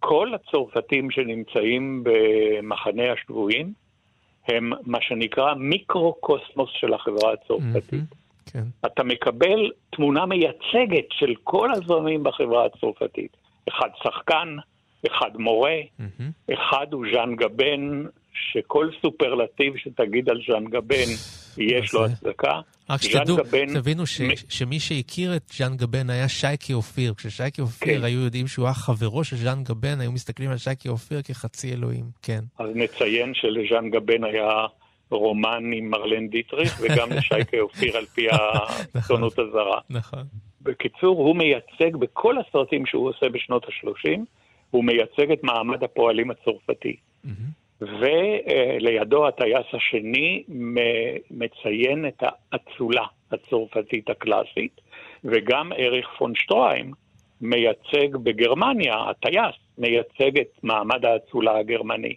כל 0.00 0.34
הצרפתים 0.34 1.10
שנמצאים 1.10 2.04
במחנה 2.04 3.12
השבויים 3.12 3.72
הם 4.48 4.72
מה 4.86 4.98
שנקרא 5.00 5.54
מיקרו-קוסמוס 5.54 6.70
של 6.72 6.94
החברה 6.94 7.32
הצרפתית. 7.32 7.92
מהמם. 7.92 8.04
כן. 8.52 8.64
אתה 8.86 9.04
מקבל 9.04 9.70
תמונה 9.90 10.26
מייצגת 10.26 11.06
של 11.10 11.34
כל 11.44 11.72
הזרמים 11.72 12.22
בחברה 12.22 12.64
הצרפתית. 12.66 13.36
אחד 13.68 13.88
שחקן, 14.02 14.56
אחד 15.06 15.30
מורה, 15.38 15.76
מהמם. 15.98 16.30
אחד 16.54 16.86
הוא 16.92 17.06
ז'אן 17.14 17.36
גבן, 17.36 18.04
שכל 18.52 18.88
סופרלטיב 19.02 19.76
שתגיד 19.76 20.30
על 20.30 20.40
ז'אן 20.48 20.64
גבן, 20.64 21.04
יש 21.58 21.94
לו 21.94 22.04
הצדקה. 22.04 22.60
רק 22.90 23.02
שתדעו, 23.02 23.36
גבן- 23.36 23.74
תבינו 23.74 24.06
ש, 24.06 24.20
מ- 24.20 24.36
שמי 24.48 24.80
שהכיר 24.80 25.36
את 25.36 25.42
ז'אן 25.52 25.76
גבן 25.76 26.10
היה 26.10 26.28
שייקי 26.28 26.72
אופיר. 26.74 27.14
כששייקי 27.14 27.60
אופיר 27.60 27.98
כן. 27.98 28.04
היו 28.04 28.20
יודעים 28.20 28.46
שהוא 28.46 28.64
היה 28.64 28.74
חברו 28.74 29.24
של 29.24 29.36
ז'אן 29.36 29.62
גבן, 29.64 30.00
היו 30.00 30.12
מסתכלים 30.12 30.50
על 30.50 30.56
שייקי 30.56 30.88
אופיר 30.88 31.22
כחצי 31.22 31.72
אלוהים. 31.72 32.04
כן. 32.22 32.40
אז 32.58 32.66
נציין 32.74 33.32
שלז'אן 33.34 33.90
גבן 33.90 34.24
היה 34.24 34.48
רומן 35.10 35.62
עם 35.74 35.90
מרלן 35.90 36.28
דיטריך, 36.28 36.80
וגם 36.82 37.08
לשייקה 37.16 37.60
אופיר 37.60 37.96
על 37.96 38.04
פי 38.06 38.26
העיתונות 38.30 39.38
הזרה. 39.38 39.80
נכון. 39.90 40.22
בקיצור, 40.62 41.18
הוא 41.18 41.36
מייצג 41.36 41.96
בכל 41.98 42.34
הסרטים 42.38 42.86
שהוא 42.86 43.08
עושה 43.08 43.28
בשנות 43.28 43.64
ה-30, 43.64 44.18
הוא 44.70 44.84
מייצג 44.84 45.32
את 45.32 45.44
מעמד 45.44 45.84
הפועלים 45.84 46.30
הצרפתי. 46.30 46.96
מהמם. 47.24 47.66
ולידו 47.80 49.28
הטייס 49.28 49.66
השני 49.72 50.42
מציין 51.30 52.06
את 52.08 52.22
האצולה 52.22 53.04
הצרפתית 53.32 54.10
הקלאסית, 54.10 54.80
וגם 55.24 55.72
אריך 55.72 56.08
פון 56.18 56.34
שטריים 56.34 56.92
מייצג 57.40 58.16
בגרמניה, 58.16 58.94
הטייס 58.94 59.54
מייצג 59.78 60.38
את 60.38 60.48
מעמד 60.62 61.04
האצולה 61.04 61.58
הגרמני. 61.58 62.14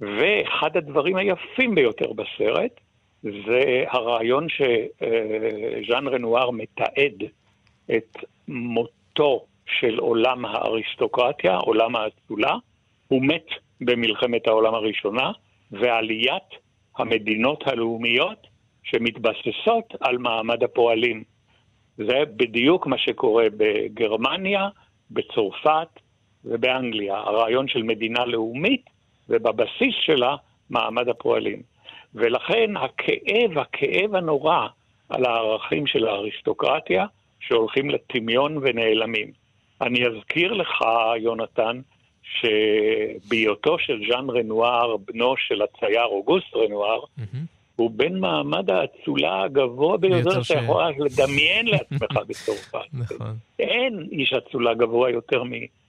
ואחד 0.00 0.76
הדברים 0.76 1.16
היפים 1.16 1.74
ביותר 1.74 2.12
בסרט 2.12 2.80
זה 3.22 3.84
הרעיון 3.88 4.46
שז'אן 4.48 6.08
רנואר 6.08 6.50
מתעד 6.50 7.22
את 7.96 8.16
מותו 8.48 9.44
של 9.66 9.98
עולם 9.98 10.44
האריסטוקרטיה, 10.44 11.56
עולם 11.56 11.96
האצולה, 11.96 12.54
הוא 13.08 13.22
מת 13.22 13.46
במלחמת 13.80 14.46
העולם 14.46 14.74
הראשונה, 14.74 15.32
ועליית 15.70 16.50
המדינות 16.98 17.66
הלאומיות 17.66 18.46
שמתבססות 18.82 19.94
על 20.00 20.18
מעמד 20.18 20.62
הפועלים. 20.62 21.24
זה 21.96 22.18
בדיוק 22.36 22.86
מה 22.86 22.98
שקורה 22.98 23.46
בגרמניה, 23.56 24.68
בצרפת 25.10 25.88
ובאנגליה. 26.44 27.16
הרעיון 27.16 27.68
של 27.68 27.82
מדינה 27.82 28.24
לאומית, 28.24 28.90
ובבסיס 29.28 29.94
שלה 30.00 30.36
מעמד 30.70 31.08
הפועלים. 31.08 31.62
ולכן 32.14 32.76
הכאב, 32.76 33.58
הכאב 33.58 34.14
הנורא 34.14 34.66
על 35.08 35.24
הערכים 35.24 35.86
של 35.86 36.06
האריסטוקרטיה, 36.08 37.06
שהולכים 37.40 37.90
לטמיון 37.90 38.58
ונעלמים. 38.62 39.45
אני 39.80 40.00
אזכיר 40.06 40.52
לך, 40.52 40.84
יונתן, 41.18 41.80
שבהיותו 42.22 43.78
של 43.78 44.00
ז'אן 44.08 44.30
רנואר, 44.30 44.96
בנו 44.96 45.34
של 45.36 45.62
הצייר 45.62 46.04
אוגוסט 46.04 46.54
רנואר, 46.56 47.00
mm-hmm. 47.00 47.36
הוא 47.76 47.90
בן 47.90 48.18
מעמד 48.18 48.70
האצולה 48.70 49.42
הגבוה 49.42 49.96
ביותר 49.96 50.42
שיכול 50.42 50.82
לדמיין 50.98 51.66
לעצמך 51.66 52.16
בצרפת. 52.28 52.78
נכון. 52.92 53.36
אין 53.58 54.08
איש 54.12 54.32
אצולה 54.32 54.74
גבוה 54.74 55.10
יותר 55.10 55.42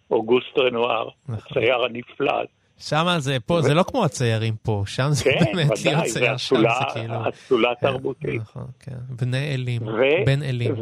מאוגוסט 0.10 0.58
רנואר, 0.58 1.10
נכון. 1.30 1.58
הצייר 1.58 1.84
הנפלא. 1.84 2.44
שם 2.80 3.06
זה 3.18 3.38
פה. 3.46 3.62
זה 3.62 3.74
לא 3.74 3.84
כמו 3.84 4.06
הציירים 4.06 4.56
פה, 4.64 4.84
שם 4.86 5.08
זה 5.10 5.24
כן, 5.24 5.40
באמת 5.40 5.86
להיות 5.86 6.04
צייר 6.04 6.38
שם, 6.38 6.56
זה 6.56 6.68
כאילו... 6.94 7.24
כן, 7.24 7.30
אצולה 7.30 7.76
תרבותית. 7.82 8.42
נכון, 8.42 8.68
כן, 8.80 8.98
בני 9.10 9.54
אלים. 9.54 9.82
בן 10.26 10.44
אלים. 10.44 10.76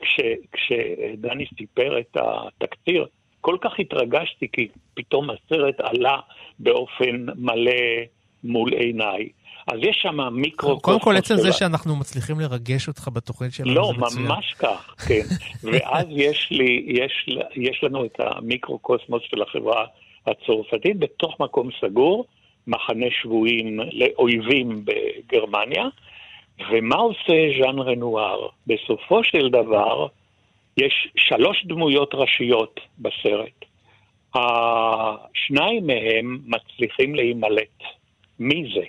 וכשדני 0.00 1.46
סיפר 1.58 1.98
את 1.98 2.16
התקציר, 2.16 3.06
כל 3.40 3.56
כך 3.60 3.72
התרגשתי, 3.78 4.48
כי 4.52 4.68
פתאום 4.94 5.30
הסרט 5.30 5.80
עלה 5.80 6.18
באופן 6.58 7.26
מלא 7.36 7.72
מול 8.44 8.72
עיניי. 8.72 9.28
אז 9.66 9.78
יש 9.82 9.98
שם 10.02 10.18
מיקרו... 10.32 10.80
קודם 10.80 11.00
כל, 11.00 11.16
עצם 11.16 11.36
זה 11.36 11.52
שאנחנו 11.52 11.96
מצליחים 11.96 12.40
לרגש 12.40 12.88
אותך 12.88 13.08
בתוכנית 13.12 13.52
שלנו, 13.52 13.74
לא, 13.74 13.92
ממש 14.16 14.54
כך, 14.58 14.94
כן. 15.08 15.22
ואז 15.72 16.06
יש, 16.10 16.48
לי, 16.50 16.84
יש, 16.88 17.28
יש 17.54 17.84
לנו 17.84 18.04
את 18.04 18.20
המיקרו-קוסמוס 18.20 19.22
של 19.30 19.42
החברה 19.42 19.84
הצרפתית 20.26 20.98
בתוך 20.98 21.40
מקום 21.40 21.68
סגור, 21.80 22.24
מחנה 22.66 23.06
שבויים 23.22 23.80
לאויבים 23.92 24.84
בגרמניה, 24.84 25.84
ומה 26.70 26.96
עושה 26.96 27.48
ז'אן 27.58 27.78
רנואר? 27.78 28.48
בסופו 28.66 29.24
של 29.24 29.48
דבר, 29.48 30.06
יש 30.76 31.08
שלוש 31.16 31.64
דמויות 31.66 32.14
ראשיות 32.14 32.80
בסרט. 32.98 33.64
השניים 34.34 35.86
מהם 35.86 36.38
מצליחים 36.46 37.14
להימלט. 37.14 37.78
מי 38.38 38.64
זה? 38.74 38.84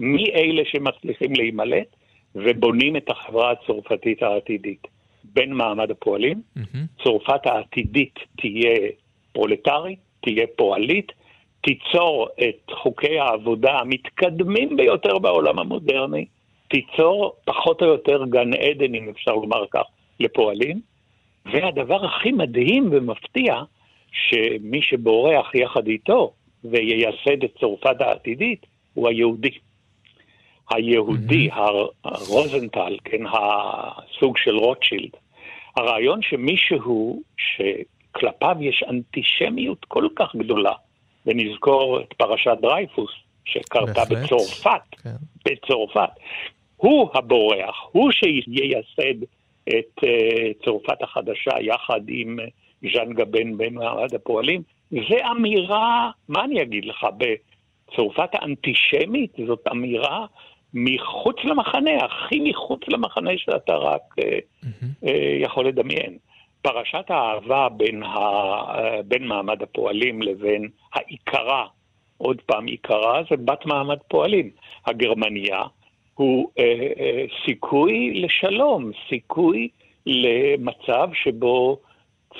מי 0.00 0.30
אלה 0.34 0.62
שמצליחים 0.64 1.32
להימלט 1.32 1.96
ובונים 2.34 2.96
את 2.96 3.10
החברה 3.10 3.50
הצרפתית 3.50 4.22
העתידית? 4.22 4.86
בין 5.24 5.52
מעמד 5.52 5.90
הפועלים, 5.90 6.42
mm-hmm. 6.58 7.04
צרפת 7.04 7.46
העתידית 7.46 8.14
תהיה 8.36 8.88
פרולטרית, 9.32 9.98
תהיה 10.20 10.46
פועלית, 10.56 11.12
תיצור 11.60 12.28
את 12.48 12.70
חוקי 12.70 13.18
העבודה 13.18 13.72
המתקדמים 13.72 14.76
ביותר 14.76 15.18
בעולם 15.18 15.58
המודרני, 15.58 16.26
תיצור 16.74 17.36
פחות 17.44 17.82
או 17.82 17.86
יותר 17.86 18.24
גן 18.24 18.52
עדן, 18.54 18.94
אם 18.94 19.08
אפשר 19.08 19.32
לומר 19.32 19.64
כך, 19.70 19.82
לפועלים. 20.20 20.80
והדבר 21.52 22.04
הכי 22.04 22.32
מדהים 22.32 22.88
ומפתיע, 22.92 23.62
שמי 24.12 24.82
שבורח 24.82 25.54
יחד 25.54 25.86
איתו 25.86 26.32
וייסד 26.64 27.44
את 27.44 27.50
צרפת 27.60 28.00
העתידית, 28.00 28.66
הוא 28.94 29.08
היהודי. 29.08 29.50
היהודי, 30.70 31.50
mm-hmm. 31.50 31.88
הרוזנטל, 32.04 32.96
כן, 33.04 33.22
הסוג 33.26 34.38
של 34.38 34.56
רוטשילד. 34.56 35.10
הרעיון 35.76 36.22
שמישהו 36.22 37.22
שכלפיו 37.36 38.56
יש 38.60 38.84
אנטישמיות 38.90 39.84
כל 39.84 40.08
כך 40.16 40.36
גדולה, 40.36 40.72
ונזכור 41.26 42.00
את 42.00 42.12
פרשת 42.12 42.56
דרייפוס, 42.62 43.10
שקרתה 43.44 44.02
בצרפת, 44.10 44.96
כן. 45.02 45.10
בצרפת, 45.44 46.10
הוא 46.76 47.08
הבורח, 47.14 47.76
הוא 47.92 48.10
שייסד 48.12 49.22
את 49.68 49.98
uh, 49.98 50.64
צרפת 50.64 51.02
החדשה 51.02 51.60
יחד 51.60 52.00
עם 52.08 52.38
ז'אן 52.92 53.12
גבן 53.12 53.56
במעמד 53.56 54.14
הפועלים. 54.14 54.62
זה 54.90 55.30
אמירה, 55.30 56.10
מה 56.28 56.44
אני 56.44 56.62
אגיד 56.62 56.84
לך, 56.84 57.06
בצרפת 57.16 58.28
האנטישמית 58.32 59.32
זאת 59.46 59.64
אמירה 59.72 60.26
מחוץ 60.74 61.36
למחנה, 61.44 62.04
הכי 62.04 62.40
מחוץ 62.50 62.80
למחנה 62.88 63.30
שאתה 63.36 63.74
רק 63.74 64.02
mm-hmm. 64.18 65.10
יכול 65.40 65.68
לדמיין. 65.68 66.18
פרשת 66.62 67.04
האהבה 67.08 67.68
בין, 67.68 68.02
ה, 68.02 68.18
בין 69.04 69.26
מעמד 69.26 69.62
הפועלים 69.62 70.22
לבין 70.22 70.68
העיקרה, 70.92 71.66
עוד 72.18 72.40
פעם 72.46 72.66
עיקרה, 72.66 73.22
זה 73.30 73.36
בת 73.36 73.66
מעמד 73.66 73.98
פועלים. 74.08 74.50
הגרמניה 74.86 75.62
הוא 76.14 76.50
uh, 76.50 76.60
uh, 76.60 77.46
סיכוי 77.46 78.22
לשלום, 78.22 78.90
סיכוי 79.08 79.68
למצב 80.06 81.08
שבו 81.22 81.78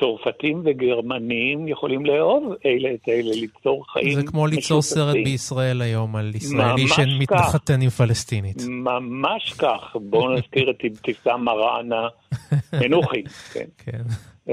צרפתים 0.01 0.63
וגרמנים 0.65 1.69
יכולים 1.69 2.07
לאהוב 2.07 2.53
אלה 2.67 2.95
את 2.95 3.09
אלה, 3.09 3.31
ליצור 3.31 3.85
חיים 3.93 4.07
משותפים. 4.07 4.27
זה 4.27 4.33
כמו 4.33 4.47
ליצור 4.47 4.83
סרט 4.83 5.15
בישראל 5.15 5.83
היום 5.83 6.17
על 6.17 6.33
ישראלי 6.35 6.89
שמתחתן 6.89 7.81
עם 7.81 7.91
פלסטינית. 7.91 8.63
ממש 8.69 9.53
כך. 9.53 9.97
בואו 9.97 10.35
נזכיר 10.35 10.71
את 10.71 10.85
אבתיסאם 10.85 11.45
מראענה 11.45 12.09
מנוחי. 12.81 13.23
כן. 13.53 13.65
כן. 13.79 14.03
Uh, 14.47 14.51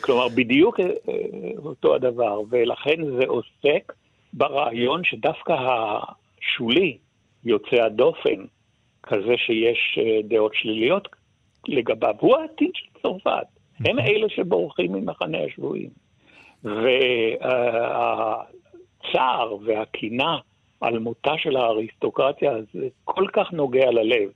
כלומר, 0.00 0.28
בדיוק 0.28 0.80
uh, 0.80 0.82
אותו 1.58 1.94
הדבר, 1.94 2.40
ולכן 2.50 3.04
זה 3.18 3.24
עוסק 3.26 3.92
ברעיון 4.32 5.00
שדווקא 5.04 5.52
השולי, 5.52 6.96
יוצא 7.44 7.76
הדופן, 7.86 8.44
כזה 9.06 9.34
שיש 9.36 9.98
uh, 9.98 10.26
דעות 10.28 10.54
שליליות 10.54 11.08
לגביו, 11.68 12.14
הוא 12.20 12.36
העתיד 12.36 12.70
של 12.74 12.86
צרפת. 13.02 13.46
הם 13.80 13.98
אלה 13.98 14.28
שבורחים 14.28 14.92
ממחנה 14.92 15.38
השבויים. 15.38 15.90
והצער 19.04 19.56
והקינה 19.64 20.38
על 20.80 20.98
מותה 20.98 21.32
של 21.38 21.56
האריסטוקרטיה 21.56 22.52
זה 22.72 22.88
כל 23.04 23.26
כך 23.32 23.52
נוגע 23.52 23.90
ללב, 23.90 24.30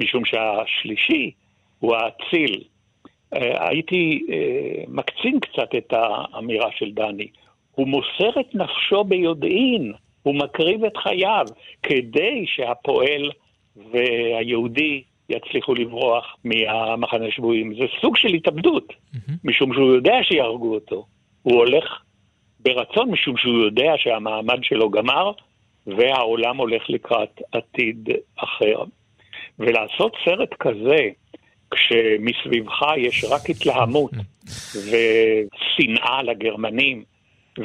משום 0.00 0.24
שהשלישי 0.24 1.30
הוא 1.78 1.96
האציל. 1.96 2.64
הייתי 3.32 4.26
מקצין 4.88 5.40
קצת 5.40 5.74
את 5.78 5.92
האמירה 5.92 6.68
של 6.72 6.90
דני. 6.92 7.28
הוא 7.74 7.88
מוסר 7.88 8.40
את 8.40 8.54
נפשו 8.54 9.04
ביודעין, 9.04 9.92
הוא 10.22 10.34
מקריב 10.34 10.84
את 10.84 10.96
חייו, 10.96 11.46
כדי 11.82 12.44
שהפועל 12.46 13.30
והיהודי 13.76 15.02
יצליחו 15.28 15.74
לברוח 15.74 16.36
מהמחנה 16.44 17.30
שבויים. 17.30 17.74
זה 17.74 17.84
סוג 18.00 18.16
של 18.16 18.28
התאבדות. 18.28 18.92
משום 19.44 19.74
שהוא 19.74 19.94
יודע 19.94 20.14
שיהרגו 20.22 20.74
אותו. 20.74 21.06
הוא 21.42 21.54
הולך 21.54 22.02
ברצון, 22.60 23.10
משום 23.10 23.36
שהוא 23.36 23.64
יודע 23.64 23.92
שהמעמד 23.96 24.58
שלו 24.62 24.90
גמר, 24.90 25.32
והעולם 25.86 26.56
הולך 26.56 26.82
לקראת 26.88 27.40
עתיד 27.52 28.08
אחר. 28.36 28.82
ולעשות 29.58 30.12
סרט 30.24 30.54
כזה, 30.60 31.08
כשמסביבך 31.70 32.80
יש 32.96 33.24
רק 33.24 33.50
התלהמות 33.50 34.12
ושנאה 34.74 36.22
לגרמנים, 36.22 37.04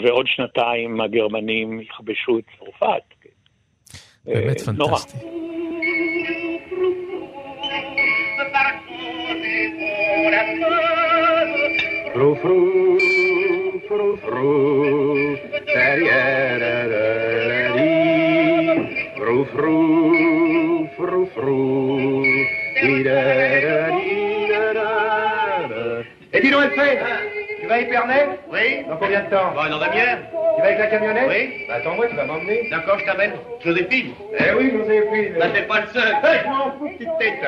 ועוד 0.04 0.28
שנתיים 0.28 1.02
הגרמנים 1.02 1.82
יכבשו 1.82 2.40
את 2.40 2.44
צרפת. 2.60 3.30
באמת 4.26 4.58
אה, 4.60 4.66
פנטסטי. 4.66 5.18
Fru, 12.14 12.36
fru, 12.42 13.00
fru, 13.88 14.18
fru, 14.18 15.38
terrierereri. 15.66 16.88
Fru, 19.18 19.46
fru, 19.46 19.76
fru, 20.98 21.26
fru, 21.36 21.58
Tu 27.68 27.74
vas 27.74 27.76
à 27.76 27.82
Épernay 27.82 28.28
Oui. 28.50 28.86
Dans 28.88 28.96
combien 28.96 29.20
de 29.26 29.30
temps 29.30 29.52
Bah, 29.54 29.68
dans 29.70 29.78
la 29.80 29.90
bière. 29.90 30.20
Tu 30.56 30.62
vas 30.62 30.68
avec 30.68 30.80
la 30.80 30.88
camionnette 30.88 31.28
Oui. 31.28 31.66
Bah, 31.68 31.74
attends-moi, 31.76 32.08
tu 32.08 32.16
vas 32.16 32.24
m'emmener. 32.26 32.70
D'accord, 32.72 32.98
je 32.98 33.06
t'amène. 33.06 33.32
Joséphine 33.62 34.12
Eh 34.40 34.54
oui, 34.58 34.72
Joséphine. 34.72 35.34
Bah, 35.38 35.48
t'es 35.54 35.64
pas 35.64 35.82
le 35.82 35.88
seul. 35.88 36.14
Hey, 36.24 36.40
je 36.44 36.48
m'en 36.48 36.72
fous, 36.78 36.90
petite 36.98 37.10
tête. 37.20 37.44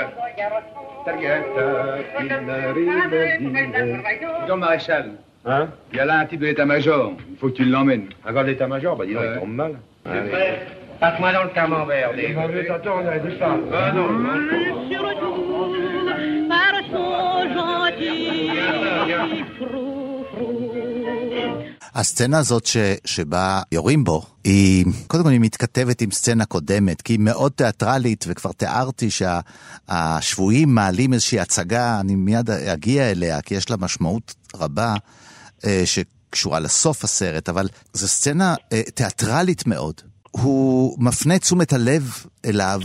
Dis 4.41 4.47
donc, 4.47 4.59
maréchal, 4.59 5.11
Hein 5.45 5.69
Il 5.93 5.97
y 5.97 5.99
a 6.01 6.05
là 6.05 6.19
un 6.19 6.25
type 6.25 6.41
de 6.41 6.47
l'état-major. 6.47 7.13
Il 7.31 7.37
faut 7.37 7.47
que 7.47 7.53
tu 7.53 7.63
l'emmènes. 7.63 8.09
Un 8.25 8.33
gars 8.33 8.43
de 8.43 8.49
l'état-major 8.49 8.97
Bah 8.97 9.05
dis 9.05 9.13
donc, 9.13 9.23
Ouais. 9.23 9.29
il 9.35 9.39
tombe 9.39 9.55
mal. 9.55 9.71
Prêt 10.03 10.59
Passe-moi 10.99 11.31
dans 11.31 11.43
le 11.43 11.49
camembert, 11.51 12.11
Il 12.17 12.35
va 12.35 12.47
mieux 12.49 12.65
t'attendre, 12.65 13.03
on 13.05 13.07
a 13.07 13.19
dit 13.19 13.37
ça. 13.39 13.55
Ah 13.73 13.91
non, 13.93 14.09
non. 14.09 14.89
Sur 14.91 15.01
le 15.01 15.15
tour, 15.15 15.71
par 16.49 16.75
son 16.91 17.53
gentil. 17.53 18.49
הסצנה 21.95 22.37
הזאת 22.37 22.65
ש, 22.65 22.77
שבה 23.05 23.61
יורים 23.71 24.03
בו, 24.03 24.25
היא, 24.43 24.85
קודם 25.07 25.23
כל 25.23 25.29
היא 25.29 25.39
מתכתבת 25.39 26.01
עם 26.01 26.11
סצנה 26.11 26.45
קודמת, 26.45 27.01
כי 27.01 27.13
היא 27.13 27.19
מאוד 27.19 27.51
תיאטרלית, 27.51 28.25
וכבר 28.27 28.51
תיארתי 28.51 29.09
שהשבויים 29.11 30.75
מעלים 30.75 31.13
איזושהי 31.13 31.39
הצגה, 31.39 31.99
אני 31.99 32.15
מיד 32.15 32.49
אגיע 32.49 33.11
אליה, 33.11 33.41
כי 33.41 33.55
יש 33.55 33.69
לה 33.69 33.77
משמעות 33.77 34.35
רבה, 34.55 34.95
אה, 35.65 35.83
שקשורה 35.85 36.59
לסוף 36.59 37.03
הסרט, 37.03 37.49
אבל 37.49 37.67
זו 37.93 38.07
סצנה 38.07 38.55
אה, 38.73 38.81
תיאטרלית 38.93 39.67
מאוד. 39.67 40.01
הוא 40.31 40.97
מפנה 40.99 41.39
תשומת 41.39 41.73
הלב 41.73 42.13
אליו. 42.45 42.81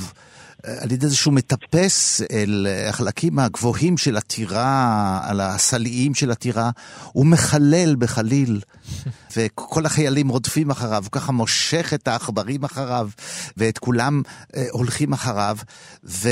על 0.64 0.92
ידי 0.92 1.08
זה 1.08 1.16
שהוא 1.16 1.34
מטפס 1.34 2.20
אל 2.32 2.66
החלקים 2.88 3.38
הגבוהים 3.38 3.96
של 3.96 4.16
הטירה, 4.16 5.20
על 5.24 5.40
הסלעים 5.40 6.14
של 6.14 6.30
הטירה, 6.30 6.70
הוא 7.12 7.26
מחלל 7.26 7.96
בחליל, 7.98 8.60
וכל 9.36 9.86
החיילים 9.86 10.28
רודפים 10.28 10.70
אחריו, 10.70 11.02
הוא 11.02 11.10
ככה 11.12 11.32
מושך 11.32 11.94
את 11.94 12.08
העכברים 12.08 12.64
אחריו, 12.64 13.08
ואת 13.56 13.78
כולם 13.78 14.22
אה, 14.56 14.66
הולכים 14.70 15.12
אחריו, 15.12 15.58
ו... 16.04 16.28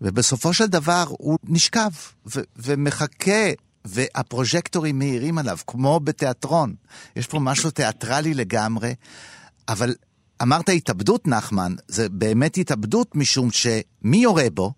ובסופו 0.00 0.52
של 0.52 0.66
דבר 0.66 1.04
הוא 1.08 1.38
נשכב 1.44 1.90
ו- 2.34 2.40
ומחכה, 2.56 3.50
והפרוז'קטורים 3.84 4.98
מאירים 4.98 5.38
עליו, 5.38 5.58
כמו 5.66 6.00
בתיאטרון. 6.00 6.74
יש 7.16 7.26
פה 7.26 7.38
משהו 7.38 7.70
תיאטרלי 7.70 8.34
לגמרי, 8.34 8.94
אבל 9.68 9.94
אמרת 10.42 10.68
התאבדות, 10.68 11.28
נחמן, 11.28 11.74
זה 11.88 12.08
באמת 12.08 12.56
התאבדות 12.56 13.14
משום 13.14 13.50
שמי 13.50 14.16
יורה 14.16 14.50
בו? 14.54 14.72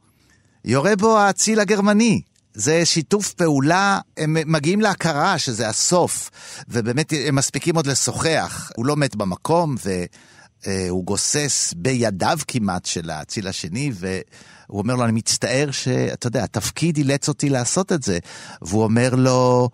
יורה 0.65 0.97
בו 0.97 1.19
האציל 1.19 1.61
הגרמני. 1.61 2.23
זה 2.55 2.85
שיתוף 2.85 3.33
פעולה, 3.33 4.01
הם 4.17 4.37
מגיעים 4.47 4.81
להכרה 4.81 5.39
שזה 5.39 5.69
הסוף, 5.69 6.31
ובאמת 6.69 7.13
הם 7.27 7.35
מספיקים 7.35 7.77
עוד 7.77 7.87
לשוחח. 7.87 8.71
הוא 8.77 8.87
לא 8.87 8.97
מת 8.97 9.17
במקום, 9.17 9.77
והוא 10.67 11.05
גוסס 11.05 11.75
בידיו 11.77 12.39
כמעט 12.49 12.85
של 12.85 13.11
האציל 13.11 13.49
השני, 13.49 13.93
והוא 13.95 14.79
אומר 14.79 14.95
לו, 14.95 15.05
אני 15.05 15.13
מצטער 15.13 15.71
שאתה 15.71 16.27
יודע, 16.27 16.45
התפקיד 16.45 16.97
אילץ 16.97 17.29
אותי 17.29 17.49
לעשות 17.49 17.93
את 17.93 18.03
זה. 18.03 18.19
והוא 18.63 18.85
אומר 18.85 19.15
לו, 19.15 19.71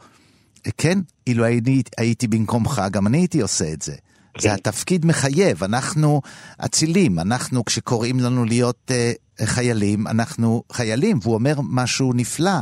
כן, 0.76 0.98
אילו 1.26 1.44
הייתי, 1.44 1.82
הייתי 1.98 2.26
במקומך, 2.26 2.82
גם 2.90 3.06
אני 3.06 3.18
הייתי 3.18 3.40
עושה 3.40 3.72
את 3.72 3.82
זה. 3.82 3.94
זה 4.38 4.54
התפקיד 4.54 5.06
מחייב, 5.06 5.64
אנחנו 5.64 6.20
אצילים, 6.58 7.18
אנחנו 7.18 7.64
כשקוראים 7.64 8.20
לנו 8.20 8.44
להיות 8.44 8.90
uh, 8.90 9.44
חיילים, 9.44 10.06
אנחנו 10.06 10.62
חיילים, 10.72 11.18
והוא 11.22 11.34
אומר 11.34 11.54
משהו 11.62 12.12
נפלא, 12.12 12.58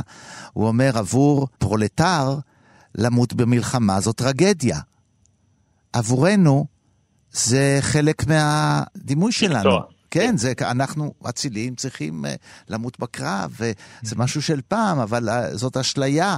הוא 0.53 0.67
אומר 0.67 0.97
עבור 0.97 1.47
פרולטר 1.57 2.39
למות 2.95 3.33
במלחמה 3.33 4.01
זו 4.01 4.13
טרגדיה. 4.13 4.79
עבורנו 5.93 6.65
זה 7.31 7.77
חלק 7.81 8.27
מהדימוי 8.27 9.31
שלנו. 9.31 9.69
כן, 10.11 10.37
זה, 10.37 10.53
אנחנו 10.61 11.13
אצילים 11.29 11.75
צריכים 11.75 12.25
uh, 12.25 12.27
למות 12.69 12.99
בקרב, 12.99 13.51
וזה 13.59 14.15
משהו 14.15 14.41
של 14.41 14.61
פעם, 14.67 14.99
אבל 14.99 15.29
uh, 15.29 15.55
זאת 15.57 15.77
אשליה. 15.77 16.37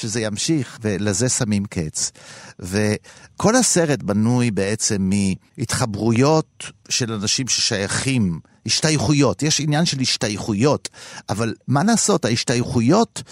שזה 0.00 0.20
ימשיך, 0.20 0.78
ולזה 0.82 1.28
שמים 1.28 1.64
קץ. 1.64 2.12
וכל 2.58 3.56
הסרט 3.56 4.02
בנוי 4.02 4.50
בעצם 4.50 5.10
מהתחברויות 5.58 6.64
של 6.88 7.12
אנשים 7.12 7.48
ששייכים, 7.48 8.40
השתייכויות, 8.66 9.42
יש 9.42 9.60
עניין 9.60 9.84
של 9.84 10.00
השתייכויות, 10.00 10.88
אבל 11.28 11.54
מה 11.68 11.84
לעשות, 11.84 12.24
ההשתייכויות 12.24 13.22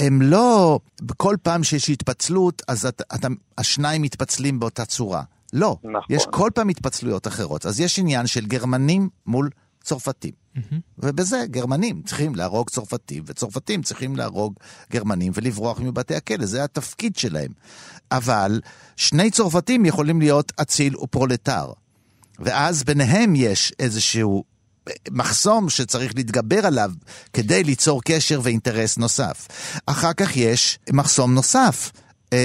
הם 0.00 0.22
לא, 0.22 0.78
בכל 1.02 1.36
פעם 1.42 1.64
שיש 1.64 1.90
התפצלות, 1.90 2.62
אז 2.68 2.86
את, 2.86 3.02
את, 3.14 3.24
השניים 3.58 4.02
מתפצלים 4.02 4.60
באותה 4.60 4.84
צורה. 4.84 5.22
לא, 5.52 5.76
נכון. 5.84 6.16
יש 6.16 6.26
כל 6.30 6.50
פעם 6.54 6.68
התפצלויות 6.68 7.26
אחרות. 7.26 7.66
אז 7.66 7.80
יש 7.80 7.98
עניין 7.98 8.26
של 8.26 8.46
גרמנים 8.46 9.08
מול 9.26 9.50
צרפתים. 9.84 10.32
Mm-hmm. 10.56 10.74
ובזה 10.98 11.44
גרמנים 11.50 12.02
צריכים 12.02 12.34
להרוג 12.34 12.70
צרפתים, 12.70 13.22
וצרפתים 13.26 13.82
צריכים 13.82 14.16
להרוג 14.16 14.54
גרמנים 14.92 15.32
ולברוח 15.34 15.80
מבתי 15.80 16.14
הכלא, 16.14 16.46
זה 16.46 16.64
התפקיד 16.64 17.16
שלהם. 17.16 17.50
אבל 18.12 18.60
שני 18.96 19.30
צרפתים 19.30 19.86
יכולים 19.86 20.20
להיות 20.20 20.52
אציל 20.60 20.98
ופרולטר. 20.98 21.72
ואז 22.38 22.84
ביניהם 22.84 23.36
יש 23.36 23.72
איזשהו 23.78 24.44
מחסום 25.10 25.70
שצריך 25.70 26.12
להתגבר 26.16 26.66
עליו 26.66 26.90
כדי 27.32 27.64
ליצור 27.64 28.02
קשר 28.02 28.40
ואינטרס 28.42 28.98
נוסף. 28.98 29.48
אחר 29.86 30.12
כך 30.12 30.36
יש 30.36 30.78
מחסום 30.92 31.34
נוסף. 31.34 31.92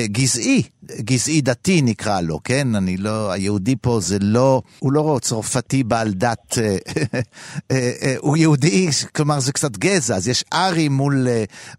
גזעי, 0.06 0.63
גזעי 1.00 1.42
דתי 1.42 1.82
נקרא 1.82 2.22
לו, 2.22 2.39
כן? 2.44 2.76
אני 2.76 2.98
לא, 2.98 3.32
היהודי 3.32 3.76
פה 3.82 4.00
זה 4.02 4.18
לא, 4.22 4.62
הוא 4.80 4.94
לא 4.94 5.20
צרפתי 5.22 5.84
בעל 5.84 6.13
דת, 6.13 6.58
הוא 8.18 8.38
יהודי, 8.38 8.89
כלומר 9.15 9.39
זה 9.39 9.52
קצת 9.52 9.78
גזע, 9.78 10.15
אז 10.15 10.28
יש 10.28 10.44
ארי 10.54 10.89
מול, 10.89 11.28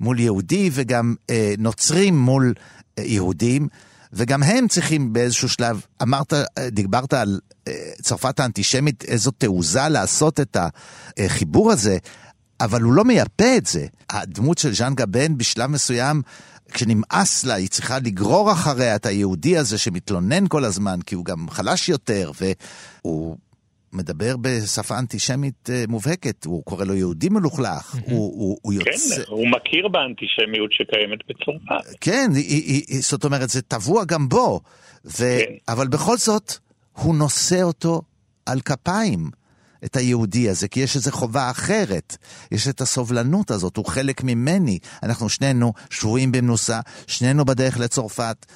מול 0.00 0.20
יהודי 0.20 0.70
וגם 0.72 1.14
נוצרים 1.58 2.18
מול 2.18 2.54
יהודים, 2.98 3.68
וגם 4.12 4.42
הם 4.42 4.68
צריכים 4.68 5.12
באיזשהו 5.12 5.48
שלב, 5.48 5.80
אמרת, 6.02 6.32
דיברת 6.68 7.12
על 7.12 7.40
צרפת 8.02 8.40
האנטישמית, 8.40 9.04
איזו 9.04 9.30
תעוזה 9.30 9.88
לעשות 9.88 10.40
את 10.40 10.56
החיבור 11.18 11.72
הזה, 11.72 11.98
אבל 12.60 12.82
הוא 12.82 12.92
לא 12.92 13.04
מייפה 13.04 13.56
את 13.56 13.66
זה. 13.66 13.86
הדמות 14.10 14.58
של 14.58 14.74
ז'אן 14.74 14.94
גבן 14.94 15.38
בשלב 15.38 15.70
מסוים, 15.70 16.22
כשנמאס 16.70 17.44
לה, 17.44 17.54
היא 17.54 17.68
צריכה 17.68 17.98
לגרור 17.98 18.52
אחריה 18.52 18.96
את 18.96 19.06
היהודי 19.06 19.56
הזה 19.56 19.78
שמתלונן 19.78 20.48
כל 20.48 20.64
הזמן, 20.64 20.98
כי 21.06 21.14
הוא 21.14 21.24
גם 21.24 21.50
חלש 21.50 21.88
יותר, 21.88 22.30
והוא 22.40 23.36
מדבר 23.92 24.36
בשפה 24.36 24.98
אנטישמית 24.98 25.70
מובהקת, 25.88 26.44
הוא 26.44 26.64
קורא 26.64 26.84
לו 26.84 26.94
יהודי 26.94 27.28
מלוכלך, 27.28 27.94
הוא, 27.94 28.02
הוא, 28.10 28.58
הוא 28.62 28.72
יוצא... 28.72 29.16
כן, 29.16 29.22
הוא 29.28 29.46
מכיר 29.48 29.88
באנטישמיות 29.88 30.72
שקיימת 30.72 31.18
בצרפת. 31.28 31.96
כן, 32.00 32.30
היא, 32.34 32.84
היא, 32.88 33.00
זאת 33.02 33.24
אומרת, 33.24 33.48
זה 33.48 33.62
טבוע 33.62 34.04
גם 34.04 34.28
בו, 34.28 34.60
ו... 35.04 35.16
כן. 35.16 35.54
אבל 35.68 35.88
בכל 35.88 36.16
זאת, 36.16 36.52
הוא 36.92 37.14
נושא 37.14 37.62
אותו 37.62 38.02
על 38.46 38.60
כפיים. 38.60 39.39
את 39.84 39.96
היהודי 39.96 40.50
הזה, 40.50 40.68
כי 40.68 40.80
יש 40.80 40.96
איזו 40.96 41.10
חובה 41.10 41.50
אחרת. 41.50 42.16
יש 42.50 42.68
את 42.68 42.80
הסובלנות 42.80 43.50
הזאת, 43.50 43.76
הוא 43.76 43.86
חלק 43.86 44.24
ממני. 44.24 44.78
אנחנו 45.02 45.28
שנינו 45.28 45.72
שבויים 45.90 46.32
במנוסה, 46.32 46.80
שנינו 47.06 47.44
בדרך 47.44 47.78
לצרפת. 47.78 48.46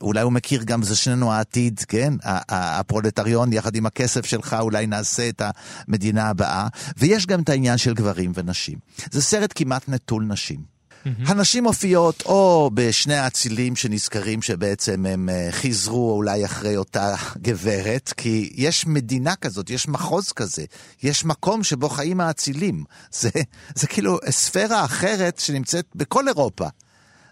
אולי 0.00 0.20
הוא 0.20 0.32
מכיר 0.32 0.62
גם 0.62 0.82
זה 0.82 0.96
שנינו 0.96 1.32
העתיד, 1.32 1.80
כן? 1.88 2.14
הפרולטריון 2.48 3.52
יחד 3.52 3.76
עם 3.76 3.86
הכסף 3.86 4.24
שלך, 4.26 4.56
אולי 4.60 4.86
נעשה 4.86 5.28
את 5.28 5.42
המדינה 5.88 6.28
הבאה. 6.28 6.66
ויש 6.96 7.26
גם 7.26 7.40
את 7.40 7.48
העניין 7.48 7.78
של 7.78 7.94
גברים 7.94 8.32
ונשים. 8.34 8.78
זה 9.10 9.22
סרט 9.22 9.52
כמעט 9.54 9.88
נטול 9.88 10.24
נשים. 10.24 10.75
Mm-hmm. 11.06 11.30
הנשים 11.30 11.64
מופיעות 11.64 12.22
או 12.26 12.70
בשני 12.74 13.14
האצילים 13.14 13.76
שנזכרים 13.76 14.42
שבעצם 14.42 15.06
הם 15.06 15.28
חיזרו 15.50 16.12
אולי 16.12 16.44
אחרי 16.44 16.76
אותה 16.76 17.14
גברת, 17.38 18.12
כי 18.16 18.52
יש 18.54 18.86
מדינה 18.86 19.36
כזאת, 19.36 19.70
יש 19.70 19.88
מחוז 19.88 20.32
כזה, 20.32 20.64
יש 21.02 21.24
מקום 21.24 21.64
שבו 21.64 21.88
חיים 21.88 22.20
האצילים. 22.20 22.84
זה, 23.12 23.30
זה 23.74 23.86
כאילו 23.86 24.18
ספירה 24.30 24.84
אחרת 24.84 25.38
שנמצאת 25.38 25.86
בכל 25.94 26.28
אירופה. 26.28 26.66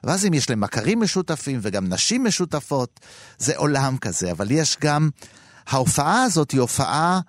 ואז 0.05 0.27
אם 0.27 0.35
יש 0.35 0.51
להם 0.51 0.61
מכרים 0.61 1.01
משותפים 1.01 1.59
וגם 1.63 1.89
נשים 1.89 2.25
משותפות, 2.25 3.01
זה 3.39 3.57
עולם 3.57 3.97
כזה. 3.99 4.31
אבל 4.31 4.51
יש 4.51 4.77
גם, 4.81 5.11
ההופעה 5.67 6.23
הזאת 6.23 6.51
היא 6.51 6.61
הופעה 6.61 7.21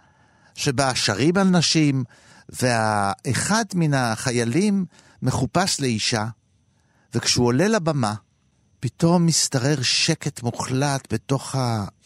שבה 0.56 0.96
שרים 0.96 1.38
על 1.38 1.48
נשים, 1.48 2.04
ואחד 2.50 3.66
מן 3.76 3.94
החיילים 3.94 4.86
מחופש 5.22 5.80
לאישה, 5.80 6.26
וכשהוא 7.14 7.46
עולה 7.46 7.68
לבמה, 7.68 8.14
פתאום 8.80 9.28
משתרר 9.28 9.82
שקט 9.82 10.44
מוחלט 10.44 11.14
בתוך 11.14 11.56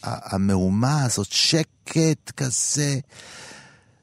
המהומה 0.04 1.04
הזאת, 1.04 1.28
שקט 1.32 2.32
כזה 2.38 3.00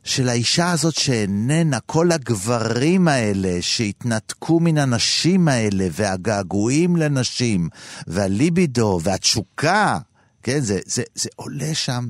של 0.05 0.29
האישה 0.29 0.71
הזאת 0.71 0.95
שאיננה, 0.95 1.81
כל 1.81 2.13
הגברים 2.13 3.09
האלה 3.09 3.59
שהתנתקו 3.61 4.61
מן 4.61 4.79
הנשים 4.79 5.49
האלה, 5.49 5.87
והגעגועים 5.93 6.97
לנשים, 6.97 7.69
והליבידו, 8.07 9.01
והתשוקה, 9.03 9.99
כן, 10.43 10.61
זה, 10.61 10.79
זה, 10.87 11.03
זה 11.15 11.29
עולה 11.37 11.75
שם. 11.75 12.09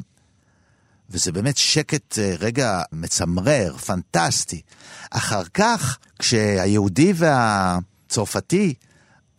וזה 1.10 1.32
באמת 1.32 1.56
שקט 1.56 2.18
רגע 2.38 2.82
מצמרר, 2.92 3.76
פנטסטי. 3.76 4.60
אחר 5.10 5.42
כך, 5.54 5.98
כשהיהודי 6.18 7.12
והצרפתי 7.16 8.74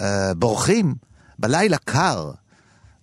uh, 0.01 0.05
בורחים, 0.37 0.95
בלילה 1.39 1.77
קר, 1.77 2.31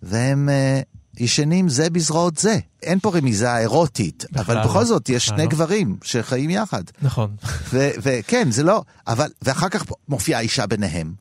והם 0.02 0.48
אה, 0.48 0.80
ישנים 1.16 1.68
זה 1.68 1.90
בזרועות 1.90 2.38
זה. 2.38 2.58
אין 2.82 2.98
פה 3.00 3.16
רמיזה 3.16 3.56
אירוטית, 3.56 4.24
אבל 4.36 4.54
לא, 4.54 4.64
בכל 4.64 4.84
זאת 4.84 5.08
יש 5.08 5.24
בכלל 5.24 5.36
שני 5.36 5.44
לא. 5.44 5.50
גברים 5.50 5.96
שחיים 6.02 6.50
יחד. 6.50 6.82
נכון. 7.02 7.36
וכן, 7.72 8.50
זה 8.50 8.62
לא, 8.62 8.82
אבל, 9.06 9.30
ואחר 9.42 9.68
כך 9.68 9.84
מופיעה 10.08 10.40
האישה 10.40 10.66
ביניהם, 10.66 11.14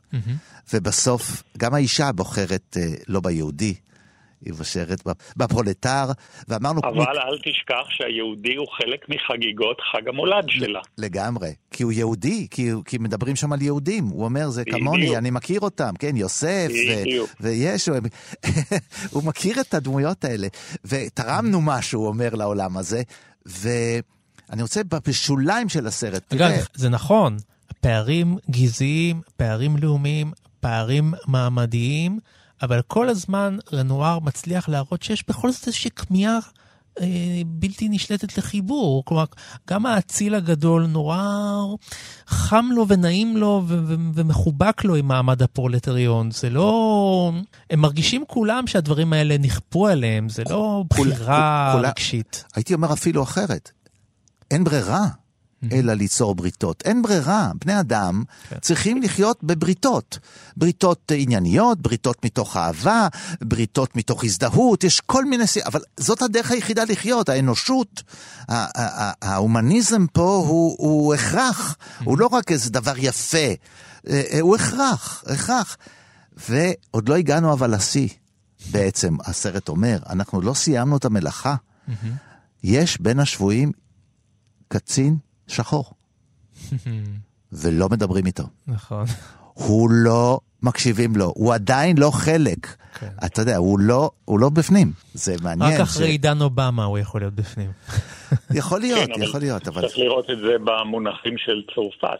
ובסוף 0.73 1.43
גם 1.57 1.73
האישה 1.73 2.11
בוחרת 2.11 2.77
אה, 2.79 2.93
לא 3.07 3.19
ביהודי, 3.19 3.73
היא 4.45 4.53
בוחרת 4.53 5.07
בפ- 5.07 5.33
בפרולטר, 5.37 6.05
ואמרנו... 6.47 6.81
אבל 6.83 7.17
אל 7.19 7.37
תשכח 7.37 7.85
שהיהודי 7.89 8.55
הוא 8.55 8.67
חלק 8.77 8.99
מחגיגות 9.09 9.77
חג 9.91 10.07
המולד 10.07 10.45
שלה. 10.47 10.79
לגמרי, 10.97 11.49
כי 11.71 11.83
הוא 11.83 11.91
יהודי, 11.91 12.47
כי, 12.51 12.69
הוא- 12.69 12.83
כי 12.83 12.97
מדברים 12.97 13.35
שם 13.35 13.53
על 13.53 13.61
יהודים. 13.61 14.05
הוא 14.05 14.25
אומר, 14.25 14.49
זה 14.49 14.61
בדיוק. 14.61 14.77
כמוני, 14.79 15.17
אני 15.17 15.29
מכיר 15.31 15.59
אותם, 15.59 15.93
כן, 15.99 16.17
יוסף, 16.17 16.67
ו- 16.69 17.01
בדיוק. 17.01 17.29
וישו, 17.39 17.93
הם- 17.95 18.03
הוא 19.11 19.23
מכיר 19.23 19.61
את 19.61 19.73
הדמויות 19.73 20.25
האלה. 20.25 20.47
ותרמנו 20.85 21.61
משהו, 21.61 21.99
הוא 21.99 22.07
אומר, 22.07 22.35
לעולם 22.35 22.77
הזה, 22.77 23.01
ואני 23.45 24.61
רוצה 24.61 24.81
בשוליים 25.07 25.69
של 25.69 25.87
הסרט, 25.87 26.33
אגב, 26.33 26.47
תראה, 26.47 26.59
זה 26.73 26.89
נכון, 26.89 27.37
פערים 27.81 28.37
גזעיים, 28.49 29.21
פערים 29.37 29.77
לאומיים, 29.81 30.31
פערים 30.59 31.13
מעמדיים, 31.27 32.19
אבל 32.63 32.81
כל 32.87 33.09
הזמן 33.09 33.57
רנואר 33.73 34.19
מצליח 34.19 34.69
להראות 34.69 35.03
שיש 35.03 35.23
בכל 35.27 35.51
זאת 35.51 35.67
איזושהי 35.67 35.91
כמיהה 35.91 36.39
אה, 37.01 37.41
בלתי 37.45 37.89
נשלטת 37.89 38.37
לחיבור. 38.37 39.05
כלומר, 39.05 39.25
גם 39.69 39.85
האציל 39.85 40.35
הגדול 40.35 40.85
נורא 40.85 41.27
חם 42.27 42.65
לו 42.71 42.87
ונעים 42.87 43.37
לו 43.37 43.63
ו- 43.67 43.79
ו- 43.87 43.95
ומחובק 44.13 44.83
לו 44.83 44.95
עם 44.95 45.07
מעמד 45.07 45.41
הפרולטריון. 45.41 46.31
זה 46.31 46.49
לא... 46.49 47.31
הם 47.69 47.79
מרגישים 47.79 48.23
כולם 48.27 48.67
שהדברים 48.67 49.13
האלה 49.13 49.37
נכפו 49.37 49.87
עליהם, 49.87 50.29
זה 50.29 50.43
לא 50.49 50.83
בחירה 50.89 51.81
רגשית. 51.83 52.43
הייתי 52.55 52.73
אומר 52.73 52.93
אפילו 52.93 53.23
אחרת, 53.23 53.71
אין 54.51 54.63
ברירה. 54.63 55.07
אלא 55.71 55.93
ליצור 55.93 56.35
בריתות. 56.35 56.83
אין 56.85 57.01
ברירה, 57.01 57.51
בני 57.65 57.79
אדם 57.79 58.23
צריכים 58.61 59.01
לחיות 59.01 59.43
בבריתות. 59.43 60.19
בריתות 60.57 61.11
ענייניות, 61.15 61.81
בריתות 61.81 62.25
מתוך 62.25 62.57
אהבה, 62.57 63.07
בריתות 63.41 63.95
מתוך 63.95 64.23
הזדהות, 64.23 64.83
יש 64.83 64.99
כל 64.99 65.25
מיני... 65.25 65.47
סי- 65.47 65.63
אבל 65.65 65.81
זאת 65.97 66.21
הדרך 66.21 66.51
היחידה 66.51 66.83
לחיות, 66.83 67.29
האנושות, 67.29 68.03
ההומניזם 69.21 70.05
פה 70.13 70.43
הוא, 70.47 70.75
הוא 70.79 71.13
הכרח, 71.13 71.75
הוא 72.03 72.17
לא 72.17 72.27
רק 72.27 72.51
איזה 72.51 72.69
דבר 72.69 72.93
יפה, 72.97 73.37
אה, 73.37 73.53
אה, 74.31 74.39
הוא 74.41 74.55
הכרח, 74.55 75.23
הכרח. 75.27 75.77
ועוד 76.49 77.09
לא 77.09 77.15
הגענו 77.15 77.53
אבל 77.53 77.75
לשיא, 77.75 78.07
בעצם, 78.71 79.15
הסרט 79.25 79.69
אומר, 79.69 79.99
אנחנו 80.09 80.41
לא 80.41 80.53
סיימנו 80.53 80.97
את 80.97 81.05
המלאכה. 81.05 81.55
יש 82.63 83.01
בין 83.01 83.19
השבויים 83.19 83.71
קצין 84.67 85.17
שחור, 85.47 85.93
ולא 87.61 87.89
מדברים 87.89 88.25
איתו. 88.25 88.43
נכון. 88.67 89.05
הוא 89.53 89.89
לא 89.91 90.39
מקשיבים 90.63 91.15
לו, 91.15 91.33
הוא 91.35 91.53
עדיין 91.53 91.97
לא 91.97 92.11
חלק. 92.13 92.67
אתה 93.25 93.41
יודע, 93.41 93.57
הוא 93.57 93.79
לא, 93.79 94.11
הוא 94.25 94.39
לא 94.39 94.49
בפנים. 94.49 94.91
זה 95.13 95.35
מעניין. 95.43 95.73
רק 95.73 95.79
אחרי 95.79 96.07
עידן 96.07 96.41
אובמה 96.41 96.83
הוא 96.83 96.97
יכול 96.97 97.21
להיות 97.21 97.33
בפנים. 97.33 97.71
יכול 98.59 98.79
להיות, 98.79 98.99
כן, 98.99 99.13
אבל 99.13 99.23
יכול 99.23 99.39
להיות, 99.39 99.67
אבל... 99.67 99.81
צריך 99.81 99.97
לראות 99.97 100.29
את 100.29 100.37
זה 100.37 100.55
במונחים 100.63 101.37
של 101.37 101.61
צרפת. 101.75 102.19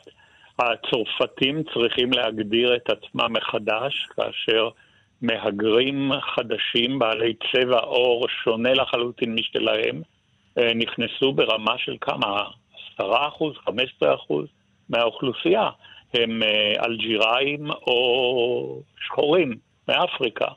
הצרפתים 0.60 1.64
צריכים 1.74 2.14
להגדיר 2.14 2.76
את 2.76 2.90
עצמם 2.90 3.34
מחדש 3.34 4.08
כאשר 4.16 4.70
מהגרים 5.22 6.12
חדשים 6.36 7.00
בעלי 7.00 7.34
צבע 7.52 7.80
עור 7.80 8.28
שונה 8.44 8.74
לחלוטין 8.74 9.36
משלהם 9.36 10.02
אה, 10.58 10.74
נכנסו 10.74 11.34
ברמה 11.34 11.74
של 11.78 11.96
כמה? 12.02 12.44
10%, 13.00 13.04
15% 13.66 14.34
מהאוכלוסייה. 14.90 15.70
הם 16.14 16.44
אה, 16.44 16.86
אלג'יראים 16.86 17.72
או 17.72 18.80
שחורים 19.06 19.54
מאפריקה. 19.88 20.48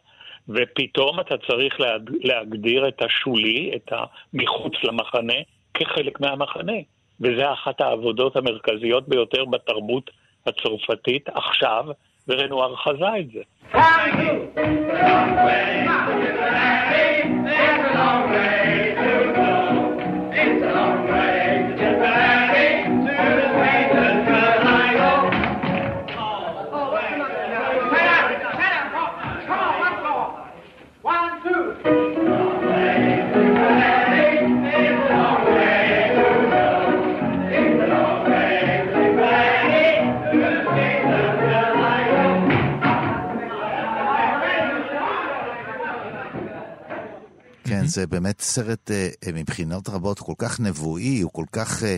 ופתאום 0.48 1.20
אתה 1.20 1.34
צריך 1.48 1.80
להג- 1.80 2.10
להגדיר 2.24 2.88
את 2.88 3.02
השולי, 3.02 3.70
את 3.76 3.92
המחוץ 3.92 4.72
למחנה, 4.84 5.34
כחלק 5.74 6.20
מהמחנה. 6.20 6.72
וזה 7.20 7.52
אחת 7.52 7.80
העבודות 7.80 8.36
המרכזיות 8.36 9.08
ביותר 9.08 9.44
בתרבות 9.44 10.10
הצרפתית 10.46 11.28
עכשיו, 11.34 11.84
ורנואר 12.28 12.76
חזה 12.76 13.18
את 13.20 13.30
זה. 13.30 13.42
כן, 47.86 47.90
זה 47.92 48.06
באמת 48.06 48.40
סרט 48.40 48.90
אה, 48.90 49.08
אה, 49.26 49.32
מבחינות 49.34 49.88
רבות 49.88 50.18
כל 50.18 50.32
כך 50.38 50.60
נבואי, 50.60 51.20
הוא 51.20 51.30
כל 51.32 51.44
כך 51.52 51.82
אה, 51.82 51.96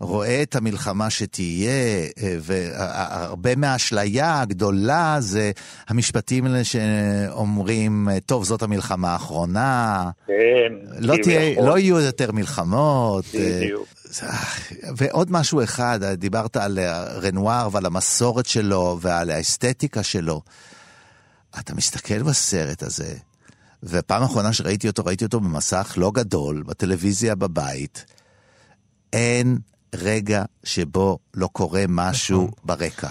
רואה 0.00 0.42
את 0.42 0.56
המלחמה 0.56 1.10
שתהיה, 1.10 2.06
אה, 2.22 2.36
והרבה 2.40 3.56
מהאשליה 3.56 4.40
הגדולה 4.40 5.16
זה 5.20 5.50
המשפטים 5.88 6.46
האלה 6.46 6.64
שאומרים, 6.64 8.08
אה, 8.08 8.20
טוב, 8.20 8.44
זאת 8.44 8.62
המלחמה 8.62 9.12
האחרונה, 9.12 10.10
כן, 10.26 10.72
לא, 10.98 11.14
תהיה. 11.22 11.62
לא 11.62 11.78
יהיו 11.78 12.00
יותר 12.00 12.32
מלחמות. 12.32 13.24
אה, 13.34 13.60
בדיוק. 13.62 13.88
ועוד 14.96 15.32
משהו 15.32 15.62
אחד, 15.62 16.04
דיברת 16.04 16.56
על 16.56 16.78
אה, 16.78 17.02
רנואר 17.04 17.68
ועל 17.72 17.86
המסורת 17.86 18.46
שלו 18.46 18.98
ועל 19.00 19.30
האסתטיקה 19.30 20.02
שלו. 20.02 20.42
אתה 21.58 21.74
מסתכל 21.74 22.22
בסרט 22.22 22.82
הזה, 22.82 23.14
ופעם 23.82 24.22
האחרונה 24.22 24.52
שראיתי 24.52 24.88
אותו, 24.88 25.04
ראיתי 25.04 25.24
אותו 25.24 25.40
במסך 25.40 25.94
לא 25.96 26.10
גדול, 26.14 26.62
בטלוויזיה 26.62 27.34
בבית. 27.34 28.04
אין 29.12 29.58
רגע 29.94 30.44
שבו 30.64 31.18
לא 31.34 31.48
קורה 31.52 31.84
משהו 31.88 32.50
ברקע. 32.64 33.08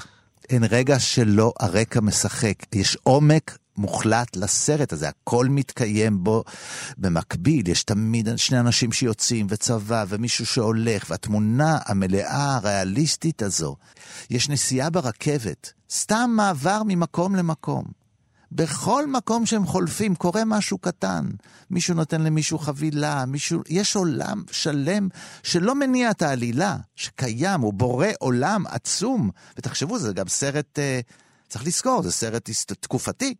אין 0.49 0.63
רגע 0.63 0.99
שלא 0.99 1.53
הרקע 1.59 2.01
משחק. 2.01 2.75
יש 2.75 2.97
עומק 3.03 3.57
מוחלט 3.77 4.35
לסרט 4.35 4.93
הזה, 4.93 5.09
הכל 5.09 5.47
מתקיים 5.49 6.23
בו 6.23 6.43
במקביל. 6.97 7.67
יש 7.69 7.83
תמיד 7.83 8.29
שני 8.35 8.59
אנשים 8.59 8.91
שיוצאים, 8.91 9.47
וצבא, 9.49 10.05
ומישהו 10.07 10.45
שהולך, 10.45 11.05
והתמונה 11.09 11.77
המלאה, 11.85 12.55
הריאליסטית 12.55 13.41
הזו. 13.41 13.75
יש 14.29 14.49
נסיעה 14.49 14.89
ברכבת, 14.89 15.73
סתם 15.91 16.29
מעבר 16.35 16.81
ממקום 16.85 17.35
למקום. 17.35 18.06
בכל 18.51 19.07
מקום 19.07 19.45
שהם 19.45 19.65
חולפים 19.65 20.15
קורה 20.15 20.41
משהו 20.45 20.77
קטן. 20.77 21.25
מישהו 21.69 21.95
נותן 21.95 22.21
למישהו 22.21 22.57
חבילה, 22.57 23.25
מישהו... 23.27 23.61
יש 23.69 23.95
עולם 23.95 24.43
שלם 24.51 25.07
שלא 25.43 25.75
מניע 25.75 26.11
את 26.11 26.21
העלילה, 26.21 26.75
שקיים, 26.95 27.61
הוא 27.61 27.73
בורא 27.73 28.07
עולם 28.19 28.63
עצום. 28.67 29.29
ותחשבו, 29.57 29.97
זה 29.97 30.13
גם 30.13 30.27
סרט, 30.27 30.79
אה, 30.79 30.99
צריך 31.47 31.67
לזכור, 31.67 32.01
זה 32.01 32.11
סרט 32.11 32.49
תקופתי. 32.79 33.35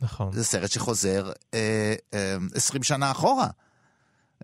נכון. 0.00 0.32
זה 0.32 0.44
סרט 0.44 0.70
שחוזר 0.70 1.30
אה, 1.54 1.94
אה, 2.14 2.36
20 2.54 2.82
שנה 2.82 3.10
אחורה. 3.10 3.46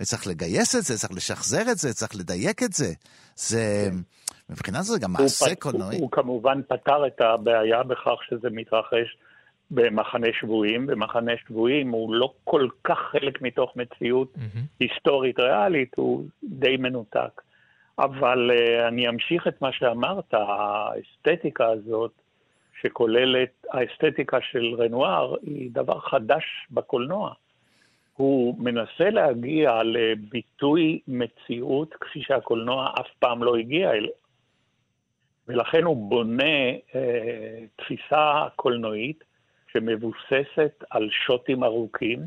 צריך 0.02 0.26
לגייס 0.26 0.76
את 0.76 0.85
זה, 0.85 0.98
צריך 0.98 1.12
לשחזר 1.12 1.70
את 1.70 1.78
זה, 1.78 1.94
צריך 1.94 2.16
לדייק 2.16 2.62
את 2.62 2.72
זה. 2.72 2.92
זה... 3.37 3.90
מבחינה 4.50 4.83
זו 4.83 4.92
זה 4.92 4.98
גם 4.98 5.12
מעשה 5.12 5.54
קולנועי. 5.54 5.96
הוא, 5.96 6.02
הוא 6.02 6.11
כמובן 6.11 6.61
פתר 6.68 7.07
את 7.07 7.20
הבעיה 7.20 7.83
בכך 7.83 8.18
שזה 8.28 8.48
מתרחש 8.50 9.16
במחנה 9.70 10.28
שבויים, 10.40 10.87
ומחנה 10.88 11.33
שבויים 11.46 11.90
הוא 11.90 12.14
לא 12.14 12.33
כל 12.44 12.68
כך 12.85 12.98
חלק 12.98 13.42
מתוך 13.42 13.76
מציאות 13.76 14.35
היסטורית 14.81 15.40
ריאלית, 15.40 15.92
הוא 15.96 16.24
די 16.44 16.76
מנותק. 16.76 17.42
אבל 17.98 18.50
uh, 18.50 18.88
אני 18.88 19.09
אמשיך 19.09 19.48
את 19.48 19.62
מה 19.62 19.72
שאמרת, 19.72 20.35
האסתטיקה 20.35 21.66
הזאת, 21.66 22.12
שכוללת, 22.83 23.66
האסתטיקה 23.72 24.38
של 24.40 24.74
רנואר, 24.78 25.35
היא 25.42 25.70
דבר 25.72 26.00
חדש 26.00 26.44
בקולנוע. 26.70 27.33
הוא 28.16 28.54
מנסה 28.59 29.11
להגיע 29.11 29.83
לביטוי 29.83 31.00
מציאות 31.09 31.94
כפי 31.94 32.22
שהקולנוע 32.22 32.90
אף 33.00 33.07
פעם 33.18 33.42
לא 33.42 33.57
הגיע 33.57 33.90
אליה. 33.90 34.11
ולכן 35.48 35.85
הוא 35.85 36.11
בונה 36.11 36.68
אה, 36.94 37.64
תפיסה 37.76 38.46
קולנועית 38.57 39.24
שמבוססת 39.72 40.85
על 40.90 41.09
שוטים 41.11 41.64
ארוכים. 41.64 42.18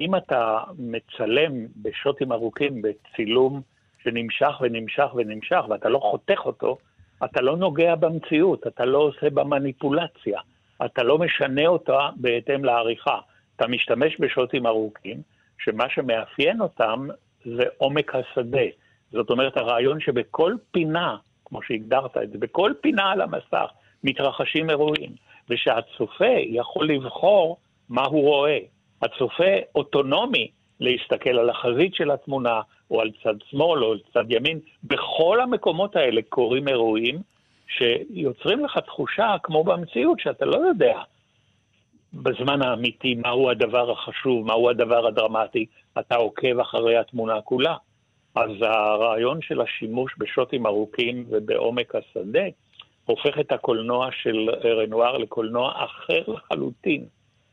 אם 0.00 0.16
אתה 0.16 0.60
מצלם 0.78 1.52
בשוטים 1.76 2.32
ארוכים 2.32 2.82
בצילום 2.82 3.60
שנמשך 4.02 4.60
ונמשך 4.60 5.14
ונמשך, 5.14 5.64
ואתה 5.68 5.88
לא 5.88 5.98
חותך 5.98 6.40
אותו, 6.44 6.78
אתה 7.24 7.40
לא 7.40 7.56
נוגע 7.56 7.94
במציאות, 7.94 8.66
אתה 8.66 8.84
לא 8.84 8.98
עושה 8.98 9.30
בה 9.30 9.44
מניפולציה, 9.44 10.40
אתה 10.84 11.02
לא 11.02 11.18
משנה 11.18 11.66
אותה 11.66 12.08
בהתאם 12.16 12.64
לעריכה. 12.64 13.18
אתה 13.56 13.66
משתמש 13.66 14.20
בשוטים 14.20 14.66
ארוכים, 14.66 15.22
שמה 15.58 15.84
שמאפיין 15.88 16.60
אותם 16.60 17.08
זה 17.44 17.64
עומק 17.78 18.14
השדה. 18.14 18.66
זאת 19.12 19.30
אומרת, 19.30 19.56
הרעיון 19.56 20.00
שבכל 20.00 20.54
פינה, 20.70 21.16
כמו 21.44 21.62
שהגדרת 21.62 22.16
את 22.16 22.30
זה, 22.30 22.38
בכל 22.38 22.72
פינה 22.80 23.10
על 23.10 23.20
המסך 23.20 23.70
מתרחשים 24.04 24.70
אירועים, 24.70 25.12
ושהצופה 25.50 26.34
יכול 26.46 26.88
לבחור 26.88 27.56
מה 27.88 28.04
הוא 28.04 28.22
רואה. 28.22 28.58
הצופה 29.02 29.52
אוטונומי 29.74 30.50
להסתכל 30.80 31.38
על 31.38 31.50
החזית 31.50 31.94
של 31.94 32.10
התמונה, 32.10 32.60
או 32.90 33.00
על 33.00 33.10
צד 33.22 33.34
שמאל, 33.50 33.84
או 33.84 33.92
על 33.92 33.98
צד 34.14 34.24
ימין. 34.28 34.60
בכל 34.84 35.40
המקומות 35.40 35.96
האלה 35.96 36.20
קורים 36.28 36.68
אירועים 36.68 37.18
שיוצרים 37.68 38.64
לך 38.64 38.78
תחושה, 38.78 39.36
כמו 39.42 39.64
במציאות, 39.64 40.20
שאתה 40.20 40.44
לא 40.44 40.56
יודע 40.56 41.00
בזמן 42.14 42.62
האמיתי 42.62 43.14
מהו 43.14 43.50
הדבר 43.50 43.90
החשוב, 43.90 44.46
מהו 44.46 44.70
הדבר 44.70 45.06
הדרמטי, 45.06 45.66
אתה 45.98 46.16
עוקב 46.16 46.60
אחרי 46.60 46.96
התמונה 46.96 47.40
כולה. 47.40 47.76
אז 48.34 48.50
הרעיון 48.60 49.42
של 49.42 49.60
השימוש 49.60 50.14
בשוטים 50.18 50.66
ארוכים 50.66 51.24
ובעומק 51.28 51.94
השדה 51.94 52.44
הופך 53.08 53.40
את 53.40 53.52
הקולנוע 53.52 54.08
של 54.22 54.48
רנואר 54.64 55.18
לקולנוע 55.18 55.72
אחר 55.84 56.22
לחלוטין 56.28 57.04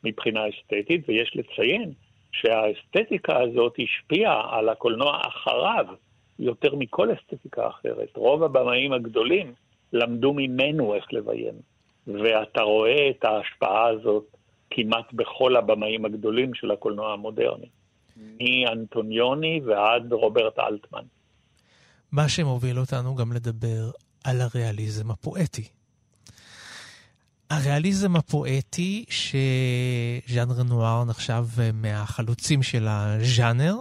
מבחינה 0.03 0.39
אסתטית, 0.49 1.09
ויש 1.09 1.31
לציין 1.35 1.91
שהאסתטיקה 2.31 3.41
הזאת 3.41 3.75
השפיעה 3.83 4.57
על 4.57 4.69
הקולנוע 4.69 5.21
אחריו 5.27 5.85
יותר 6.39 6.75
מכל 6.75 7.09
אסתטיקה 7.13 7.67
אחרת. 7.67 8.09
רוב 8.15 8.43
הבמאים 8.43 8.93
הגדולים 8.93 9.53
למדו 9.93 10.33
ממנו 10.33 10.95
איך 10.95 11.05
לביים, 11.13 11.53
ואתה 12.07 12.61
רואה 12.61 13.09
את 13.09 13.25
ההשפעה 13.25 13.87
הזאת 13.87 14.25
כמעט 14.69 15.13
בכל 15.13 15.55
הבמאים 15.55 16.05
הגדולים 16.05 16.53
של 16.53 16.71
הקולנוע 16.71 17.13
המודרני, 17.13 17.69
מאנטוניוני 18.17 19.61
ועד 19.65 20.13
רוברט 20.13 20.59
אלטמן. 20.59 21.03
מה 22.11 22.29
שמוביל 22.29 22.79
אותנו 22.79 23.15
גם 23.15 23.33
לדבר 23.33 23.91
על 24.25 24.41
הריאליזם 24.41 25.11
הפואטי. 25.11 25.67
הריאליזם 27.49 28.15
הפואטי, 28.15 29.05
שז'אן 29.09 30.51
רנואר 30.51 31.03
נחשב 31.03 31.45
מהחלוצים 31.73 32.63
של 32.63 32.87
הז'אנר. 32.87 33.75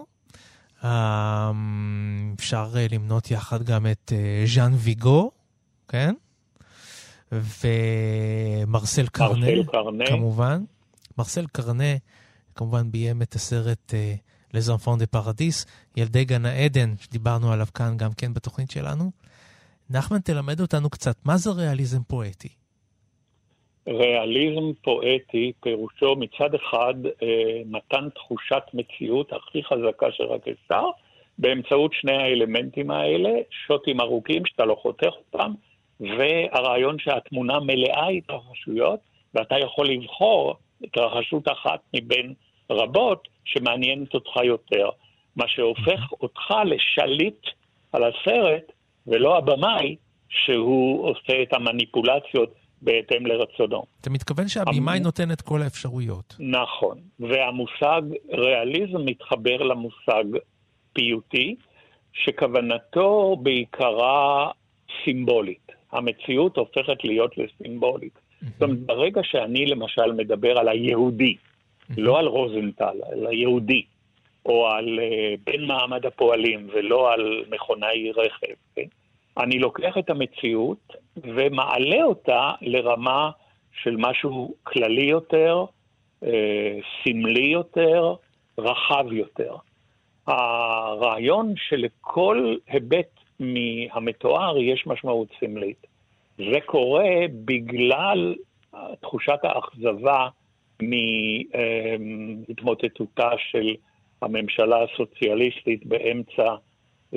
אפשר 2.39 2.75
למנות 2.91 3.31
יחד 3.31 3.63
גם 3.63 3.87
את 3.87 4.13
ז'אן 4.55 4.73
ויגו, 4.77 5.31
כן? 5.89 6.15
ומרסל 7.33 9.07
קרנה, 9.07 9.47
כמובן. 10.07 10.65
מרסל 11.19 11.47
קרנה 11.53 11.95
כמובן 12.55 12.91
ביים 12.91 13.23
את 13.23 13.35
הסרט 13.35 13.95
Les 14.53 14.69
Enfants 14.69 15.01
de 15.01 15.17
Paradis, 15.17 15.67
ילדי 15.97 16.25
גן 16.25 16.47
העדן, 16.47 16.95
שדיברנו 17.01 17.53
עליו 17.53 17.67
כאן 17.75 17.97
גם 17.97 18.13
כן 18.13 18.35
בתוכנית 18.35 18.71
שלנו. 18.71 19.11
נחמן, 19.91 20.19
תלמד 20.19 20.61
אותנו 20.61 20.91
קצת, 20.91 21.17
מה 21.25 21.37
זה 21.37 21.51
ריאליזם 21.51 22.03
פואטי? 22.03 22.49
ריאליזם 23.89 24.73
פואטי 24.83 25.53
פירושו 25.61 26.17
מצד 26.17 26.55
אחד 26.55 26.95
אה, 27.23 27.63
מתן 27.67 28.09
תחושת 28.15 28.63
מציאות 28.75 29.33
הכי 29.33 29.65
חזקה 29.65 30.07
שרק 30.11 30.49
אפשר, 30.49 30.85
באמצעות 31.39 31.93
שני 32.01 32.17
האלמנטים 32.17 32.91
האלה, 32.91 33.31
שוטים 33.51 34.01
ארוכים 34.01 34.47
שאתה 34.47 34.65
לא 34.65 34.77
חותך 34.83 35.07
אותם, 35.07 35.53
והרעיון 36.01 36.99
שהתמונה 36.99 37.61
מלאה 37.61 38.09
התרחשויות, 38.09 39.01
ואתה 39.35 39.59
יכול 39.59 39.89
לבחור 39.89 40.55
התרחשות 40.85 41.49
אחת 41.49 41.81
מבין 41.97 42.35
רבות 42.71 43.29
שמעניינת 43.45 44.15
אותך 44.15 44.37
יותר, 44.45 44.89
מה 45.37 45.45
שהופך 45.49 46.13
אותך 46.23 46.55
לשליט 46.65 47.47
על 47.93 48.05
הסרט, 48.05 48.73
ולא 49.07 49.39
הבמאי 49.39 49.97
שהוא 50.29 51.09
עושה 51.09 51.43
את 51.43 51.53
המניפולציות 51.53 52.55
בהתאם 52.83 53.27
לרצונו. 53.27 53.83
אתה 54.01 54.11
מתכוון 54.11 54.49
שהבימאי 54.49 54.97
המ... 54.97 55.03
נותן 55.03 55.31
את 55.33 55.41
כל 55.41 55.63
האפשרויות. 55.63 56.37
נכון, 56.39 56.99
והמושג 57.21 58.03
ריאליזם 58.33 59.05
מתחבר 59.05 59.57
למושג 59.57 60.25
פיוטי, 60.93 61.57
שכוונתו 62.13 63.37
בעיקרה 63.43 64.51
סימבולית. 65.05 65.73
המציאות 65.93 66.57
הופכת 66.57 67.05
להיות 67.05 67.35
לסימבולית. 67.39 68.19
זאת 68.53 68.63
אומרת, 68.63 68.79
ברגע 68.79 69.21
שאני 69.25 69.67
למשל 69.67 70.13
מדבר 70.13 70.59
על 70.59 70.69
היהודי, 70.69 71.37
לא 71.97 72.19
על 72.19 72.27
רוזנטל, 72.27 72.97
על 73.13 73.27
היהודי, 73.27 73.83
או 74.47 74.69
על 74.69 74.99
uh, 74.99 75.41
בן 75.45 75.65
מעמד 75.65 76.07
הפועלים 76.07 76.69
ולא 76.73 77.13
על 77.13 77.45
מכונאי 77.51 78.11
רכב, 78.11 78.55
כן? 78.75 78.87
אני 79.39 79.59
לוקח 79.59 79.99
את 79.99 80.11
המציאות 80.11 80.93
ומעלה 81.17 82.05
אותה 82.05 82.53
לרמה 82.61 83.31
של 83.83 83.97
משהו 83.99 84.55
כללי 84.63 85.05
יותר, 85.05 85.65
אה, 86.25 86.79
סמלי 87.03 87.47
יותר, 87.47 88.15
רחב 88.59 89.13
יותר. 89.13 89.57
הרעיון 90.27 91.55
שלכל 91.57 92.55
היבט 92.67 93.21
מהמתואר 93.41 94.59
יש 94.59 94.87
משמעות 94.87 95.29
סמלית. 95.41 95.87
זה 96.37 96.61
קורה 96.67 97.11
בגלל 97.45 98.35
תחושת 99.01 99.39
האכזבה 99.43 100.29
מהתמוטטותה 102.49 103.31
של 103.51 103.75
הממשלה 104.25 104.77
הסוציאליסטית 104.83 105.87
באמצע 105.87 106.55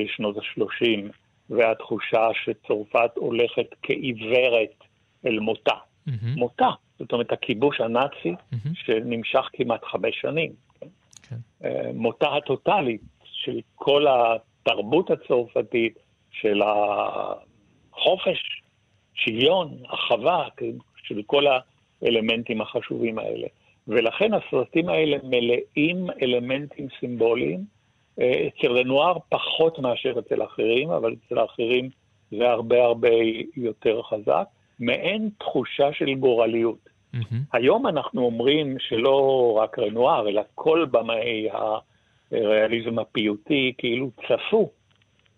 שנות 0.07 0.37
ה-30. 0.37 1.11
והתחושה 1.49 2.27
שצרפת 2.43 3.11
הולכת 3.15 3.75
כעיוורת 3.83 4.83
אל 5.25 5.39
מותה. 5.39 5.71
Mm-hmm. 5.71 6.11
מותה, 6.35 6.69
זאת 6.99 7.13
אומרת 7.13 7.31
הכיבוש 7.31 7.81
הנאצי 7.81 8.31
mm-hmm. 8.31 8.69
שנמשך 8.73 9.49
כמעט 9.53 9.83
חמש 9.83 10.21
שנים. 10.21 10.51
כן? 10.79 10.87
כן. 11.29 11.35
מותה 11.93 12.35
הטוטאלית 12.35 13.01
של 13.23 13.59
כל 13.75 14.05
התרבות 14.07 15.11
הצרפתית, 15.11 15.99
של 16.31 16.61
החופש, 17.93 18.61
שוויון, 19.13 19.77
אחווה, 19.87 20.47
כן? 20.57 20.71
של 21.03 21.21
כל 21.25 21.45
האלמנטים 22.01 22.61
החשובים 22.61 23.19
האלה. 23.19 23.47
ולכן 23.87 24.31
הסרטים 24.33 24.89
האלה 24.89 25.17
מלאים 25.23 26.07
אלמנטים 26.21 26.87
סימבוליים 26.99 27.63
אצל 28.15 28.71
רנואר 28.71 29.17
פחות 29.29 29.79
מאשר 29.79 30.19
אצל 30.19 30.43
אחרים, 30.43 30.89
אבל 30.91 31.15
אצל 31.25 31.37
האחרים 31.37 31.89
זה 32.31 32.49
הרבה 32.49 32.83
הרבה 32.83 33.09
יותר 33.57 34.01
חזק, 34.01 34.45
מעין 34.79 35.29
תחושה 35.39 35.93
של 35.93 36.13
גורליות. 36.13 36.89
Mm-hmm. 37.15 37.35
היום 37.53 37.87
אנחנו 37.87 38.25
אומרים 38.25 38.79
שלא 38.79 39.53
רק 39.61 39.79
רנואר, 39.79 40.29
אלא 40.29 40.41
כל 40.55 40.85
במאי 40.91 41.47
הריאליזם 42.31 42.99
הפיוטי 42.99 43.73
כאילו 43.77 44.09
צפו 44.27 44.69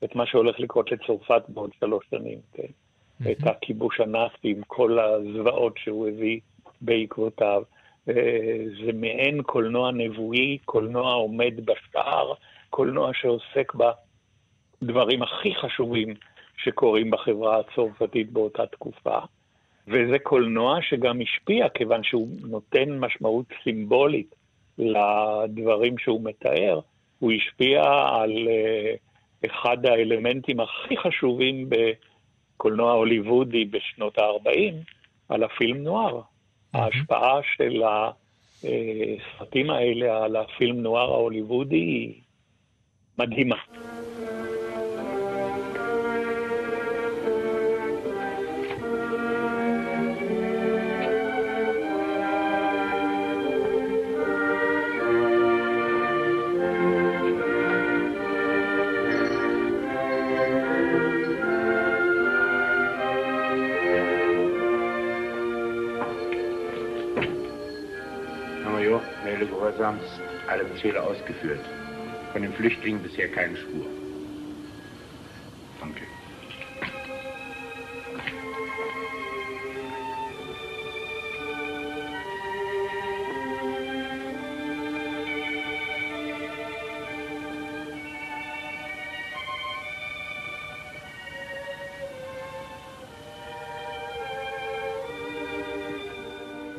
את 0.04 0.16
מה 0.16 0.26
שהולך 0.26 0.60
לקרות 0.60 0.92
לצרפת 0.92 1.42
בעוד 1.48 1.72
שלוש 1.80 2.06
שנים, 2.10 2.38
כן? 2.54 2.64
Mm-hmm. 2.64 3.32
את 3.32 3.48
הכיבוש 3.48 4.00
הנאצי 4.00 4.50
עם 4.50 4.62
כל 4.68 5.00
הזוועות 5.00 5.74
שהוא 5.78 6.08
הביא 6.08 6.40
בעקבותיו. 6.82 7.64
אה, 8.10 8.58
זה 8.86 8.92
מעין 8.94 9.42
קולנוע 9.42 9.92
נבואי, 9.92 10.58
קולנוע 10.66 11.14
עומד 11.14 11.54
בשער, 11.66 12.34
קולנוע 12.70 13.12
שעוסק 13.14 13.74
בדברים 14.82 15.24
הכי 15.24 15.56
חשובים 15.56 16.14
שקורים 16.58 17.12
בחברה 17.12 17.60
הצרפתית 17.60 18.32
באותה 18.32 18.66
תקופה. 18.66 19.20
וזה 19.88 20.20
קולנוע 20.24 20.82
שגם 20.82 21.22
השפיע, 21.22 21.70
כיוון 21.70 22.04
שהוא 22.04 22.28
נותן 22.42 23.00
משמעות 23.00 23.46
סימבולית 23.64 24.36
לדברים 24.78 25.98
שהוא 25.98 26.22
מתאר, 26.24 26.80
הוא 27.20 27.32
השפיע 27.32 27.84
על 28.12 28.32
uh, 28.32 29.46
אחד 29.46 29.86
האלמנטים 29.86 30.60
הכי 30.60 30.98
חשובים 30.98 31.70
בקולנוע 31.70 32.92
הוליוודי 32.92 33.66
בשנות 33.66 34.18
ה-40, 34.18 34.74
על 35.30 35.44
הפילם 35.44 35.78
נוער. 35.78 36.22
ההשפעה 36.74 37.40
של 37.58 37.84
הסרטים 38.64 39.70
האלה 39.70 40.26
על 40.26 40.36
הפילם 40.36 40.82
נוער 40.82 41.12
ההוליוודי 41.12 41.76
היא 41.76 42.22
מדהימה. 43.18 43.56
Vietnams 69.80 70.04
alle 70.48 70.66
Befehle 70.66 71.02
ausgeführt. 71.02 71.62
Von 72.34 72.42
den 72.42 72.52
Flüchtlingen 72.54 73.02
bisher 73.02 73.30
keine 73.30 73.56
Spur. 73.56 73.99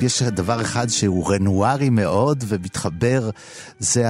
יש 0.02 0.22
דבר 0.22 0.60
אחד 0.60 0.88
שהוא 0.88 1.32
רנוארי 1.32 1.90
מאוד 1.90 2.44
ומתחבר, 2.48 3.30
זה 3.78 4.04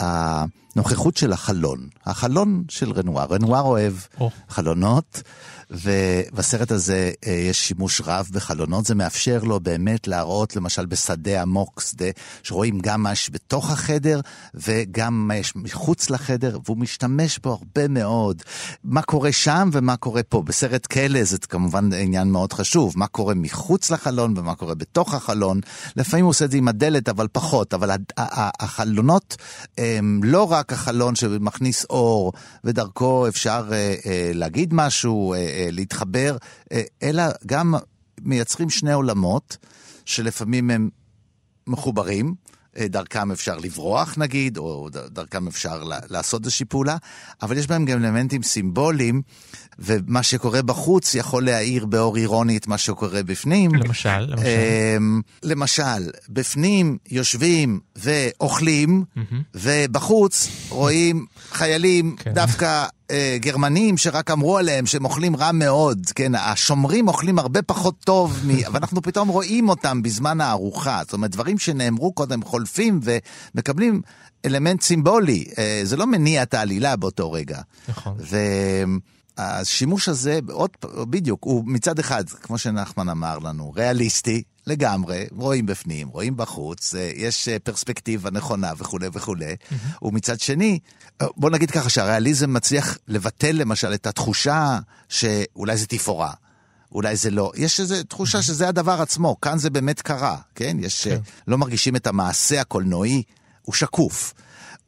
הנוכחות 0.00 1.16
של 1.16 1.32
החלון. 1.32 1.88
החלון 2.06 2.64
של 2.68 2.92
רנואר. 2.92 3.26
רנואר 3.30 3.60
אוהב 3.60 3.94
או. 4.20 4.30
חלונות, 4.48 5.22
ובסרט 5.72 6.70
הזה 6.70 7.10
אה, 7.26 7.32
יש 7.32 7.68
שימוש 7.68 8.00
רב 8.04 8.28
בחלונות. 8.32 8.86
זה 8.86 8.94
מאפשר 8.94 9.42
לו 9.42 9.60
באמת 9.60 10.06
להראות, 10.06 10.56
למשל 10.56 10.86
בשדה 10.86 11.42
עמוק, 11.42 11.80
שדה 11.80 12.06
שרואים 12.42 12.80
גם 12.80 13.02
מה 13.02 13.12
בתוך 13.30 13.70
החדר 13.70 14.20
וגם 14.54 15.28
מה 15.28 15.36
יש 15.36 15.56
מחוץ 15.56 16.10
לחדר, 16.10 16.58
והוא 16.64 16.78
משתמש 16.78 17.38
בו 17.38 17.50
הרבה 17.50 17.88
מאוד. 17.88 18.42
מה 18.84 19.02
קורה 19.02 19.32
שם 19.32 19.70
ומה 19.72 19.96
קורה 19.96 20.22
פה. 20.22 20.42
בסרט 20.42 20.86
כלא 20.86 21.24
זה 21.24 21.38
כמובן 21.38 21.92
עניין 21.92 22.28
מאוד 22.28 22.52
חשוב. 22.52 22.92
מה 22.96 23.06
קורה 23.06 23.34
מחוץ 23.34 23.90
לחלון 23.90 24.38
ומה 24.38 24.54
קורה 24.54 24.74
בתוך 24.74 25.14
החלון. 25.14 25.60
לפעמים 25.96 26.24
הוא 26.24 26.30
עושה 26.30 26.44
את 26.44 26.50
זה 26.50 26.56
עם 26.56 26.68
הדלת, 26.68 27.08
אבל 27.08 27.28
פחות. 27.32 27.74
אבל 27.74 27.90
החלונות 28.60 29.36
הם 29.78 30.20
לא 30.24 30.52
רק 30.52 30.72
החלון 30.72 31.14
שמכניס 31.14 31.84
אור, 31.90 32.32
ודרכו 32.64 33.28
אפשר 33.28 33.68
אה, 33.72 33.94
אה, 34.06 34.30
להגיד 34.34 34.74
משהו, 34.74 35.34
להתחבר, 35.70 36.36
אה, 36.72 36.82
אלא 37.02 37.22
גם 37.46 37.74
מייצרים 38.20 38.70
שני 38.70 38.92
עולמות, 38.92 39.56
שלפעמים 40.04 40.70
הם 40.70 40.88
מחוברים. 41.66 42.34
אה, 42.78 42.88
דרכם 42.88 43.30
אפשר 43.30 43.56
לברוח 43.56 44.14
נגיד, 44.18 44.56
או 44.56 44.88
דרכם 45.10 45.48
אפשר 45.48 45.82
לעשות 46.10 46.44
איזושהי 46.44 46.66
פעולה, 46.66 46.96
אבל 47.42 47.58
יש 47.58 47.66
בהם 47.66 47.84
גם 47.84 48.04
אלמנטים 48.04 48.42
סימבוליים, 48.42 49.22
ומה 49.78 50.22
שקורה 50.22 50.62
בחוץ 50.62 51.14
יכול 51.14 51.44
להאיר 51.44 51.86
באור 51.86 52.16
אירוני 52.16 52.56
את 52.56 52.66
מה 52.66 52.78
שקורה 52.78 53.22
בפנים. 53.22 53.74
למשל, 53.74 54.18
למשל. 54.18 54.44
אמ, 54.96 55.20
למשל, 55.42 56.10
בפנים 56.28 56.98
יושבים 57.10 57.80
ואוכלים, 57.96 59.04
ובחוץ 59.54 60.48
רואים 60.68 61.26
חיילים 61.50 62.16
כן. 62.16 62.32
דווקא 62.34 62.66
אה, 62.66 62.86
גרמנים 63.40 63.96
שרק 63.96 64.30
אמרו 64.30 64.58
עליהם 64.58 64.86
שהם 64.86 65.04
אוכלים 65.04 65.36
רע 65.36 65.52
מאוד, 65.52 66.06
כן, 66.14 66.34
השומרים 66.34 67.08
אוכלים 67.08 67.38
הרבה 67.38 67.62
פחות 67.62 67.94
טוב, 68.04 68.40
מ... 68.46 68.50
ואנחנו 68.72 69.02
פתאום 69.02 69.28
רואים 69.28 69.68
אותם 69.68 70.02
בזמן 70.02 70.40
הארוחה. 70.40 71.00
זאת 71.04 71.12
אומרת, 71.12 71.30
דברים 71.30 71.58
שנאמרו 71.58 72.12
קודם 72.12 72.42
חולפים 72.42 73.00
ומקבלים 73.02 74.02
אלמנט 74.44 74.82
סימבולי. 74.82 75.44
אה, 75.58 75.80
זה 75.84 75.96
לא 75.96 76.06
מניע 76.06 76.42
את 76.42 76.54
העלילה 76.54 76.96
באותו 76.96 77.32
רגע. 77.32 77.60
נכון. 77.88 78.16
והשימוש 79.38 80.08
הזה, 80.08 80.38
עוד, 80.50 80.70
בדיוק, 81.10 81.44
הוא 81.44 81.64
מצד 81.66 81.98
אחד, 81.98 82.28
כמו 82.28 82.58
שנחמן 82.58 83.08
אמר 83.08 83.38
לנו, 83.38 83.72
ריאליסטי 83.76 84.42
לגמרי, 84.66 85.26
רואים 85.36 85.66
בפנים, 85.66 86.08
רואים 86.08 86.36
בחוץ, 86.36 86.94
אה, 86.94 87.10
יש 87.14 87.48
אה, 87.48 87.58
פרספקטיבה 87.58 88.30
נכונה 88.30 88.72
וכולי 88.78 89.08
וכולי, 89.12 89.56
ומצד 90.02 90.40
שני, 90.40 90.78
אה, 90.78 91.01
בוא 91.36 91.50
נגיד 91.50 91.70
ככה 91.70 91.88
שהריאליזם 91.88 92.52
מצליח 92.52 92.98
לבטל 93.08 93.52
למשל 93.52 93.94
את 93.94 94.06
התחושה 94.06 94.78
שאולי 95.08 95.76
זה 95.76 95.86
תפאורה. 95.86 96.32
אולי 96.92 97.16
זה 97.16 97.30
לא. 97.30 97.52
יש 97.56 97.80
איזו 97.80 98.02
תחושה 98.02 98.42
שזה 98.42 98.68
הדבר 98.68 99.02
עצמו, 99.02 99.40
כאן 99.40 99.58
זה 99.58 99.70
באמת 99.70 100.02
קרה, 100.02 100.38
כן? 100.54 100.76
יש, 100.80 101.04
כן. 101.04 101.10
כן. 101.16 101.20
לא 101.46 101.58
מרגישים 101.58 101.96
את 101.96 102.06
המעשה 102.06 102.60
הקולנועי, 102.60 103.22
הוא 103.62 103.74
שקוף. 103.74 104.34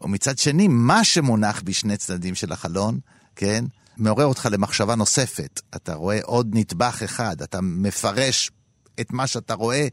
ומצד 0.01 0.39
שני, 0.39 0.68
מה 0.68 1.05
שמונח 1.05 1.62
בשני 1.64 1.97
צדדים 1.97 2.35
של 2.35 2.53
החלון, 2.53 2.99
כן? 3.37 3.64
מעורר 3.97 4.27
אותך 4.27 4.49
למחשבה 4.51 4.95
נוספת. 4.95 5.61
אתה 5.77 5.95
רואה 5.95 6.18
עוד 6.22 6.51
נדבך 6.53 7.03
אחד, 7.05 7.43
אתה 7.43 7.61
מפרש 7.61 8.51
את 9.01 9.12
מה 9.12 9.27
שאתה 9.27 9.55
רואה, 9.55 9.89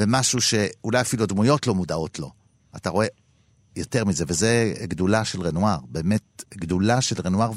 ומשהו 0.00 0.40
שאולי 0.40 1.00
אפילו 1.00 1.24
הדמויות 1.24 1.66
לא 1.66 1.74
מודעות 1.74 2.18
לו. 2.18 2.30
אתה 2.76 2.90
רואה 2.90 3.06
יותר 3.76 4.04
מזה, 4.04 4.24
וזה 4.28 4.74
גדולה 4.82 5.24
של 5.24 5.42
רנואר, 5.42 5.78
באמת 5.88 6.44
גדולה 6.54 7.00
של 7.00 7.16
רנואר, 7.24 7.50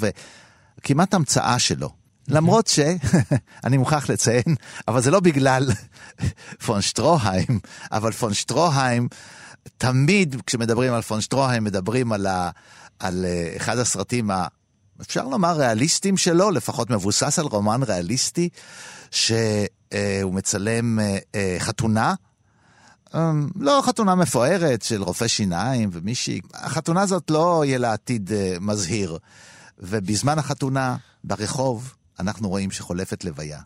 וכמעט 0.79 1.13
המצאה 1.13 1.59
שלו. 1.59 1.89
למרות 2.27 2.67
ש, 2.67 2.79
אני 3.65 3.77
מוכרח 3.77 4.09
לציין, 4.09 4.55
אבל 4.87 5.01
זה 5.01 5.11
לא 5.11 5.19
בגלל 5.19 5.69
פון 6.65 6.81
שטרוהיים, 6.81 7.59
אבל 7.91 8.11
פון 8.11 8.33
שטרוהיים, 8.33 9.07
תמיד 9.77 10.35
כשמדברים 10.45 10.93
על 10.93 11.01
פון 11.01 11.21
שטרוהיים, 11.21 11.63
מדברים 11.63 12.11
על, 12.11 12.27
ה, 12.27 12.49
על 12.99 13.25
אה, 13.25 13.53
אחד 13.57 13.77
הסרטים 13.77 14.31
ה... 14.31 14.47
אפשר 15.01 15.23
לומר 15.23 15.57
ריאליסטים 15.57 16.17
שלו, 16.17 16.51
לפחות 16.51 16.89
מבוסס 16.89 17.39
על 17.39 17.45
רומן 17.45 17.83
ריאליסטי, 17.83 18.49
שהוא 19.11 20.33
מצלם 20.33 20.99
אה, 20.99 21.17
אה, 21.35 21.55
חתונה, 21.59 22.13
לא 23.59 23.81
חתונה 23.83 24.15
מפוארת 24.15 24.81
של 24.81 25.03
רופא 25.03 25.27
שיניים 25.27 25.89
ומישהי, 25.93 26.39
החתונה 26.53 27.01
הזאת 27.01 27.31
לא 27.31 27.61
יהיה 27.65 27.77
לה 27.77 27.93
עתיד 27.93 28.31
אה, 28.33 28.55
מזהיר. 28.61 29.17
ובזמן 29.79 30.39
החתונה, 30.39 30.95
ברחוב, 31.23 31.93
אנחנו 32.19 32.49
רואים 32.49 32.71
שחולפת 32.71 33.25
לוויה. 33.25 33.59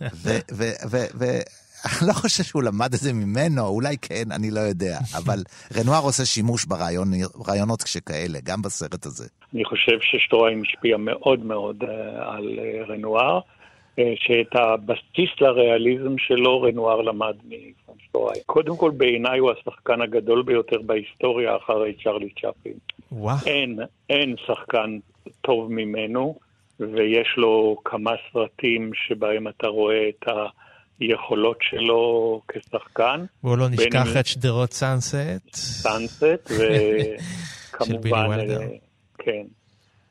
ואני 0.22 2.08
לא 2.08 2.12
חושב 2.12 2.44
שהוא 2.44 2.62
למד 2.62 2.94
את 2.94 3.00
זה 3.00 3.12
ממנו, 3.12 3.66
אולי 3.66 3.96
כן, 4.02 4.32
אני 4.32 4.50
לא 4.50 4.60
יודע. 4.60 4.98
אבל 5.16 5.38
רנואר 5.76 6.02
עושה 6.02 6.24
שימוש 6.24 6.64
ברעיונות 6.64 7.84
שכאלה, 7.86 8.38
גם 8.44 8.62
בסרט 8.62 9.06
הזה. 9.06 9.26
אני 9.54 9.64
חושב 9.64 9.98
ששטרויים 10.00 10.62
השפיע 10.62 10.96
מאוד 10.96 11.44
מאוד 11.44 11.76
אה, 11.82 11.88
על 12.34 12.58
אה, 12.58 12.94
רנואר, 12.94 13.40
שאת 14.16 14.54
הבסיס 14.54 15.30
לריאליזם 15.40 16.18
שלו 16.18 16.62
רנואר 16.62 17.00
למד 17.00 17.34
שטרויים. 17.98 18.42
קודם 18.46 18.76
כל, 18.76 18.90
בעיניי 18.96 19.38
הוא 19.38 19.50
השחקן 19.50 20.00
הגדול 20.02 20.42
ביותר 20.42 20.82
בהיסטוריה 20.82 21.56
אחרי 21.56 21.94
צ'רלי 22.04 22.28
צ'פלין. 22.30 22.74
וואו. 23.12 23.36
אין, 23.46 23.78
אין 24.10 24.34
שחקן 24.46 24.98
טוב 25.40 25.72
ממנו, 25.72 26.38
ויש 26.80 27.28
לו 27.36 27.76
כמה 27.84 28.10
סרטים 28.32 28.90
שבהם 28.94 29.48
אתה 29.48 29.66
רואה 29.66 30.08
את 30.08 30.24
היכולות 31.00 31.58
שלו 31.62 32.40
כשחקן. 32.48 33.24
בואו 33.42 33.56
לא 33.56 33.74
נשכח 33.74 34.06
אם- 34.14 34.20
את 34.20 34.26
שדרות 34.26 34.72
סאנסט. 34.72 35.54
סאנסט, 35.54 36.24
וכמובן. 36.50 38.38
אה, 38.50 38.66
כן. 39.18 39.42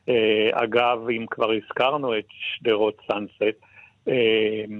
אה, 0.08 0.50
אגב, 0.64 0.98
אם 1.16 1.26
כבר 1.30 1.50
הזכרנו 1.52 2.18
את 2.18 2.24
שדרות 2.58 2.96
סאנסט, 3.12 3.42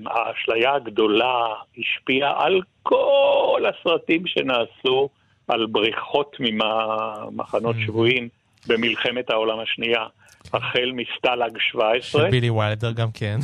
האשליה 0.07 0.75
הגדולה 0.75 1.47
השפיעה 1.79 2.45
על 2.45 2.61
כל 2.83 3.65
הסרטים 3.69 4.27
שנעשו 4.27 5.09
על 5.49 5.67
בריחות 5.67 6.37
ממחנות 6.41 7.77
שבויים 7.87 8.29
במלחמת 8.67 9.31
העולם 9.31 9.61
השנייה, 9.61 10.07
החל 10.53 10.93
מסטלג 10.93 11.59
17, 11.59 12.23
של 12.23 12.31
בילי 12.31 12.51
וילדר 12.51 12.93
גם 12.93 13.09
כן. 13.15 13.39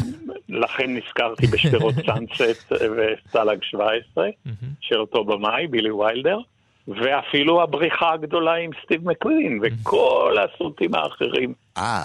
לכן 0.49 0.97
נזכרתי 0.97 1.47
בשדרות 1.47 1.95
סאנסט 2.07 2.73
וסטלג 2.73 3.59
17, 3.63 4.29
של 4.81 5.01
אותו 5.01 5.25
במאי, 5.25 5.67
בילי 5.67 5.91
ויילדר, 5.91 6.39
ואפילו 6.89 7.63
הבריחה 7.63 8.13
הגדולה 8.15 8.55
עם 8.65 8.71
סטיב 8.85 9.09
מקווין, 9.09 9.61
וכל 9.63 10.37
הסרטים 10.45 10.95
האחרים. 10.95 11.53
אה. 11.77 12.03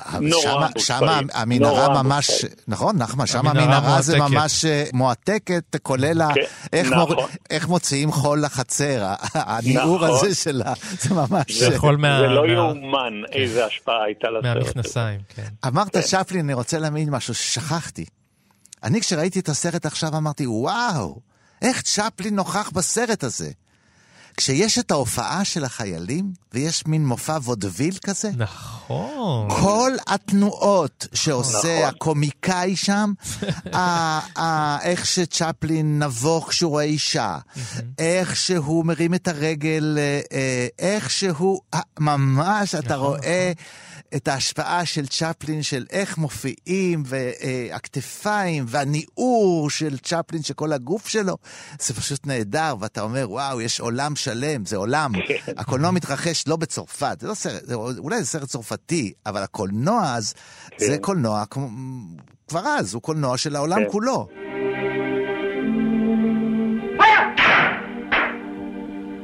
שמה 0.77 1.19
המנהרה 1.33 1.87
נורא 1.87 2.03
ממש. 2.03 2.29
נכון, 2.67 2.97
נחמן, 2.97 3.25
שם 3.27 3.47
המנהרה 3.47 4.01
זה. 4.01 4.17
ממש 4.19 4.65
אה, 4.65 4.83
מועתקת, 4.93 5.75
כולל 5.83 6.21
ה- 6.21 6.33
כן, 6.35 6.41
איך 6.73 6.91
נכון. 6.91 7.15
איך 7.49 7.67
מוציאים 7.67 8.11
חול 8.11 8.41
לחצר, 8.41 9.05
הניעור 9.33 9.95
נכון. 10.05 10.09
הזה 10.09 10.35
שלה, 10.35 10.73
זה 11.01 11.15
ממש... 11.15 11.51
זה 11.51 11.79
חול 11.79 11.95
מה- 11.97 12.19
זה 12.19 12.27
לא 12.27 12.47
מה- 12.47 12.53
יאומן 12.53 13.13
איזה 13.31 13.65
השפעה 13.65 14.03
הייתה 14.03 14.27
לסרט. 14.29 14.55
מהמכנסיים, 14.57 15.19
כן. 15.35 15.47
אמרת 15.67 15.97
שפלין, 16.07 16.45
אני 16.45 16.53
רוצה 16.53 16.79
להבין 16.79 17.09
משהו 17.09 17.33
ששכחתי. 17.33 18.05
אני 18.83 19.01
כשראיתי 19.01 19.39
את 19.39 19.49
הסרט 19.49 19.85
עכשיו 19.85 20.09
אמרתי, 20.17 20.47
וואו, 20.47 21.19
איך 21.61 21.81
צ'פלין 21.81 22.35
נוכח 22.35 22.69
בסרט 22.73 23.23
הזה. 23.23 23.49
כשיש 24.39 24.79
את 24.79 24.91
ההופעה 24.91 25.45
של 25.45 25.63
החיילים, 25.63 26.31
ויש 26.53 26.83
מין 26.87 27.05
מופע 27.05 27.37
וודוויל 27.43 27.97
כזה, 28.03 28.31
נכון. 28.37 29.47
כל 29.49 29.91
התנועות 30.07 31.07
שעושה 31.13 31.57
נכון. 31.57 31.89
הקומיקאי 31.89 32.75
שם, 32.75 33.13
ה- 33.73 34.39
ה- 34.41 34.81
איך 34.81 35.05
שצ'פלין 35.05 36.03
נבוך 36.03 36.49
כשהוא 36.49 36.69
רואה 36.71 36.83
אישה, 36.83 37.37
איך 37.99 38.35
שהוא 38.35 38.85
מרים 38.85 39.13
את 39.13 39.27
הרגל, 39.27 39.97
אה, 39.99 40.19
אה, 40.37 40.67
איך 40.79 41.09
שהוא, 41.09 41.59
אה, 41.73 41.79
ממש 41.99 42.75
אתה 42.75 42.95
רואה 42.95 43.51
את 44.15 44.27
ההשפעה 44.27 44.85
של 44.85 45.07
צ'פלין, 45.07 45.63
של 45.63 45.85
איך 45.91 46.17
מופיעים, 46.17 47.03
והכתפיים, 47.05 48.65
והניעור 48.67 49.69
של 49.69 49.97
צ'פלין, 49.97 50.43
שכל 50.43 50.73
הגוף 50.73 51.07
שלו, 51.07 51.37
זה 51.79 51.93
פשוט 51.93 52.27
נהדר, 52.27 52.75
ואתה 52.79 53.01
אומר, 53.01 53.31
וואו, 53.31 53.61
יש 53.61 53.79
עולם 53.79 54.15
שלם, 54.15 54.65
זה 54.65 54.77
עולם. 54.77 55.11
הקולנוע 55.57 55.91
מתרחש 55.91 56.47
לא 56.47 56.55
בצרפת, 56.55 57.17
זה 57.19 57.27
לא 57.27 57.33
סרט, 57.33 57.65
זה, 57.65 57.75
אולי 57.75 58.19
זה 58.19 58.27
סרט 58.27 58.49
צרפתי, 58.49 59.13
אבל 59.25 59.43
הקולנוע 59.43 60.13
אז, 60.15 60.33
זה 60.77 60.97
קולנוע, 61.01 61.43
כבר 62.47 62.67
אז, 62.67 62.93
הוא 62.93 63.01
קולנוע 63.01 63.37
של 63.37 63.55
העולם 63.55 63.79
כן. 63.79 63.91
כולו. 63.91 64.27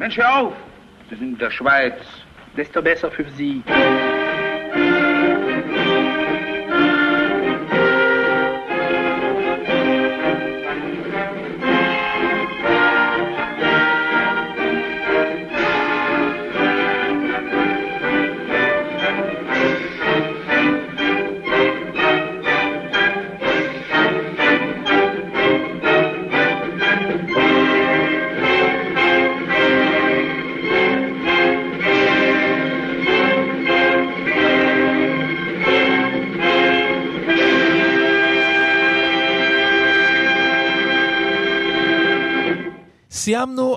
Mensch, 0.05 0.17
hör 0.17 0.35
auf! 0.39 0.53
Wir 1.09 1.17
sind 1.17 1.33
in 1.33 1.37
der 1.39 1.49
Schweiz. 1.49 1.93
Desto 2.55 2.81
besser 2.81 3.09
für 3.11 3.25
Sie. 3.31 3.63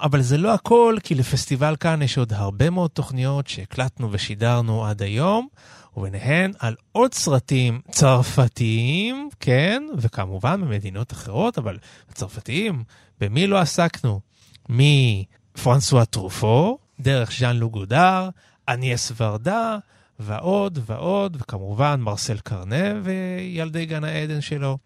אבל 0.02 0.22
זה 0.22 0.38
לא 0.38 0.54
הכל, 0.54 0.96
כי 1.02 1.14
לפסטיבל 1.14 1.76
כאן 1.76 2.02
יש 2.02 2.18
עוד 2.18 2.32
הרבה 2.32 2.70
מאוד 2.70 2.90
תוכניות 2.90 3.48
שהקלטנו 3.48 4.12
ושידרנו 4.12 4.86
עד 4.86 5.02
היום, 5.02 5.48
וביניהן 5.96 6.52
על 6.58 6.74
עוד 6.92 7.14
סרטים 7.14 7.80
צרפתיים, 7.90 9.28
כן, 9.40 9.82
וכמובן 9.96 10.60
במדינות 10.60 11.12
אחרות, 11.12 11.58
אבל 11.58 11.78
הצרפתיים, 12.10 12.84
במי 13.20 13.46
לא 13.46 13.58
עסקנו? 13.58 14.20
מפרנסואה 14.68 16.04
טרופו, 16.04 16.78
דרך 17.00 17.32
ז'אן 17.38 17.56
לוק 17.56 17.72
גודר, 17.72 18.28
אניאס 18.68 19.12
ורדה, 19.16 19.78
ועוד 20.18 20.78
ועוד, 20.86 21.36
וכמובן 21.40 22.00
מרסל 22.00 22.38
קרנה 22.38 23.00
וילדי 23.02 23.86
גן 23.86 24.04
העדן 24.04 24.40
שלו. 24.40 24.78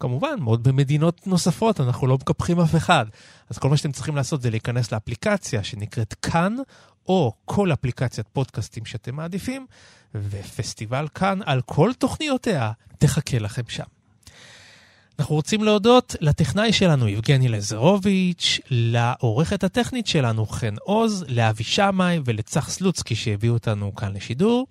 כמובן, 0.00 0.40
מאוד 0.40 0.62
במדינות 0.68 1.26
נוספות, 1.26 1.80
אנחנו 1.80 2.06
לא 2.06 2.14
מקפחים 2.14 2.60
אף 2.60 2.76
אחד. 2.76 3.06
אז 3.50 3.58
כל 3.58 3.68
מה 3.68 3.76
שאתם 3.76 3.92
צריכים 3.92 4.16
לעשות 4.16 4.42
זה 4.42 4.50
להיכנס 4.50 4.92
לאפליקציה 4.92 5.64
שנקראת 5.64 6.14
כאן, 6.14 6.56
או 7.08 7.32
כל 7.44 7.72
אפליקציית 7.72 8.28
פודקאסטים 8.28 8.84
שאתם 8.84 9.14
מעדיפים, 9.14 9.66
ופסטיבל 10.14 11.06
כאן 11.14 11.38
על 11.44 11.60
כל 11.60 11.90
תוכניותיה 11.98 12.72
תחכה 12.98 13.38
לכם 13.38 13.62
שם. 13.68 13.84
אנחנו 15.18 15.34
רוצים 15.34 15.64
להודות 15.64 16.16
לטכנאי 16.20 16.72
שלנו, 16.72 17.08
יבגני 17.08 17.48
לזרוביץ', 17.48 18.60
לעורכת 18.70 19.64
הטכנית 19.64 20.06
שלנו, 20.06 20.46
חן 20.46 20.74
עוז, 20.80 21.24
לאבי 21.28 21.64
שמאי 21.64 22.20
ולצח 22.24 22.70
סלוצקי 22.70 23.14
שהביאו 23.14 23.54
אותנו 23.54 23.94
כאן 23.94 24.12
לשידור. 24.12 24.66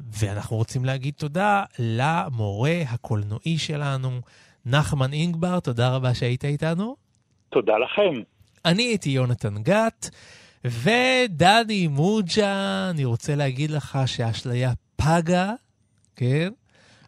ואנחנו 0.00 0.56
רוצים 0.56 0.84
להגיד 0.84 1.14
תודה 1.16 1.64
למורה 1.78 2.82
הקולנועי 2.88 3.58
שלנו, 3.58 4.20
נחמן 4.66 5.12
אינגבר, 5.12 5.60
תודה 5.60 5.88
רבה 5.94 6.14
שהיית 6.14 6.44
איתנו. 6.44 6.96
תודה 7.50 7.72
לכם. 7.78 8.22
אני 8.64 8.82
הייתי 8.82 9.10
יונתן 9.10 9.62
גת, 9.62 10.10
ודני 10.64 11.86
מוג'ה, 11.86 12.90
אני 12.90 13.04
רוצה 13.04 13.34
להגיד 13.34 13.70
לך 13.70 13.98
שהאשליה 14.06 14.72
פגה, 14.96 15.52
כן? 16.16 16.48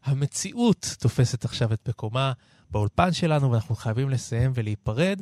המציאות 0.05 0.97
תופסת 1.01 1.45
עכשיו 1.45 1.73
את 1.73 1.89
מקומה 1.89 2.33
באולפן 2.71 3.13
שלנו, 3.13 3.51
ואנחנו 3.51 3.75
חייבים 3.75 4.11
לסיים 4.11 4.51
ולהיפרד, 4.55 5.21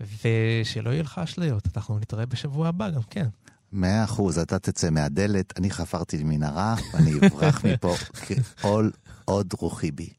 ושלא 0.00 0.90
יהיה 0.90 1.02
לך 1.02 1.18
אשליות, 1.18 1.68
אנחנו 1.76 1.98
נתראה 1.98 2.26
בשבוע 2.26 2.68
הבא 2.68 2.90
גם 2.90 3.02
כן. 3.10 3.26
מאה 3.72 4.04
אחוז, 4.04 4.38
אתה 4.38 4.58
תצא 4.58 4.90
מהדלת, 4.90 5.58
אני 5.58 5.70
חפרתי 5.70 6.24
מנהרה, 6.24 6.74
ואני 6.92 7.10
אברח 7.26 7.64
מפה 7.64 7.94
כעול 8.60 8.90
עוד 9.24 9.52
רוחי 9.58 9.90
בי. 9.90 10.10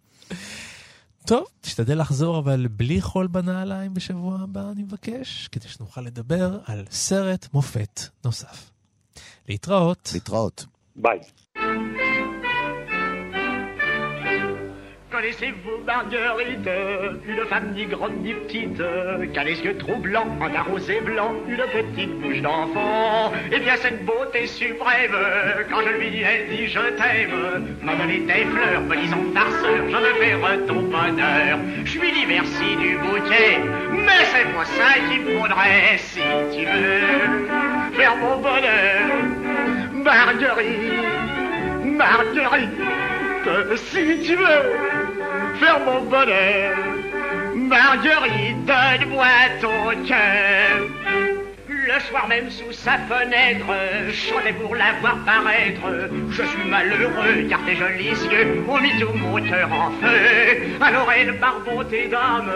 טוב, 1.25 1.45
תשתדל 1.61 2.01
לחזור, 2.01 2.39
אבל 2.39 2.67
בלי 2.67 3.01
חול 3.01 3.27
בנעליים 3.27 3.93
בשבוע 3.93 4.39
הבא, 4.41 4.71
אני 4.71 4.83
מבקש, 4.83 5.47
כדי 5.51 5.67
שנוכל 5.67 6.01
לדבר 6.01 6.59
על 6.65 6.85
סרט 6.91 7.47
מופת 7.53 8.01
נוסף. 8.25 8.71
להתראות. 9.49 10.09
להתראות. 10.13 10.65
ביי. 10.95 11.19
Connaissez-vous 15.21 15.83
Marguerite, 15.85 16.67
une 17.27 17.45
femme 17.45 17.73
ni 17.75 17.85
grande 17.85 18.23
ni 18.23 18.33
petite, 18.33 18.81
qui 19.31 19.39
a 19.39 19.43
les 19.43 19.61
yeux 19.61 19.77
trop 19.77 19.97
blancs, 19.97 20.25
en 20.41 20.45
un 20.45 20.63
rosé 20.63 20.99
blanc, 20.99 21.35
une 21.47 21.57
petite 21.57 22.19
bouche 22.21 22.41
d'enfant 22.41 23.31
Eh 23.51 23.59
bien 23.59 23.75
cette 23.75 24.03
beauté 24.03 24.47
suprême, 24.47 25.15
quand 25.69 25.81
je 25.81 25.99
lui 25.99 26.23
ai 26.23 26.47
dit 26.49 26.65
je 26.65 26.79
t'aime, 26.97 27.77
m'a 27.83 27.93
donné 27.93 28.21
des 28.21 28.45
fleurs, 28.45 28.81
me 28.81 28.95
disant 28.95 29.17
farceur, 29.35 29.89
je 29.91 29.95
me 29.95 30.13
fais 30.15 30.65
ton 30.65 30.81
bonheur. 30.81 31.59
Je 31.85 31.99
lui 31.99 32.11
dis 32.13 32.25
merci 32.27 32.75
du 32.77 32.97
bouquet, 32.97 33.59
mais 33.91 34.25
c'est 34.25 34.51
pas 34.55 34.65
ça 34.65 34.93
qu'il 35.07 35.21
faudrait 35.37 35.97
si 35.99 36.21
tu 36.51 36.65
veux 36.65 37.93
faire 37.93 38.15
mon 38.17 38.37
bonheur. 38.37 39.01
Marguerite, 39.93 40.93
Marguerite, 41.85 42.81
si 43.75 44.19
tu 44.23 44.35
veux 44.35 45.10
faire 45.59 45.79
mon 45.85 46.01
bonheur. 46.01 46.77
Marguerite, 47.55 48.65
donne-moi 48.65 49.27
ton 49.61 50.05
cœur. 50.07 50.87
Le 51.93 51.99
soir 52.01 52.27
même 52.27 52.49
sous 52.49 52.71
sa 52.71 52.97
fenêtre, 52.99 53.65
chantais 54.13 54.53
pour 54.53 54.75
la 54.75 54.93
voir 55.01 55.17
paraître. 55.25 55.81
Je 56.29 56.43
suis 56.43 56.69
malheureux 56.69 57.47
car 57.49 57.59
tes 57.65 57.75
jolis 57.75 58.15
yeux 58.31 58.63
ont 58.67 58.77
mis 58.79 58.97
tout 58.99 59.13
mon 59.15 59.37
en 59.37 59.91
feu. 59.99 60.77
Alors 60.79 61.11
elle, 61.11 61.37
par 61.39 61.59
bonté 61.61 62.07
d'âme, 62.07 62.51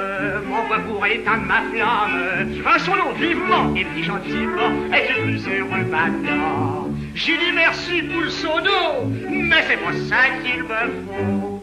m'envoie 0.47 0.79
pour 0.79 1.05
éteindre 1.05 1.43
ma 1.43 1.61
flamme. 1.73 2.49
Un 2.65 2.79
son 2.79 2.95
nom 2.95 3.11
vivement 3.13 3.73
et 3.75 3.83
puis 3.85 4.03
gentiment, 4.03 4.71
es-tu 4.93 5.21
plus 5.21 5.47
heureux 5.47 5.85
maintenant 5.89 6.89
J'ai 7.15 7.37
dit 7.37 7.51
merci 7.53 8.03
pour 8.03 8.21
le 8.21 8.29
son 8.29 8.61
mais 9.29 9.63
c'est 9.67 9.77
pas 9.77 9.93
ça 10.07 10.29
qu'il 10.43 10.63
me 10.63 10.69
faut 11.07 11.54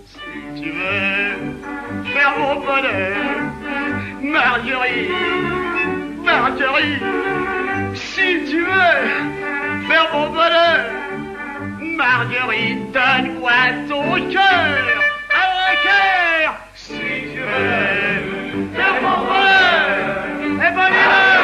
tu 0.63 0.71
veux 0.71 2.13
faire 2.13 2.39
mon 2.39 2.55
bonheur. 2.61 3.17
Marjorie, 4.23 5.09
Marjorie, 6.23 6.99
si 7.95 8.45
tu 8.49 8.61
veux 8.61 9.89
faire 9.89 10.09
mon 10.13 10.29
bonheur. 10.31 10.85
Marjorie, 11.81 12.77
donne-moi 12.93 13.53
ton 13.89 14.31
cœur, 14.31 14.85
un 15.35 15.75
cœur, 15.87 16.55
si 16.75 16.93
tu 17.33 17.41
veux 17.41 18.75
faire 18.77 19.03
mon 19.03 19.19
bonheur. 19.27 20.65
Et 20.65 20.75
bonheur. 20.75 21.42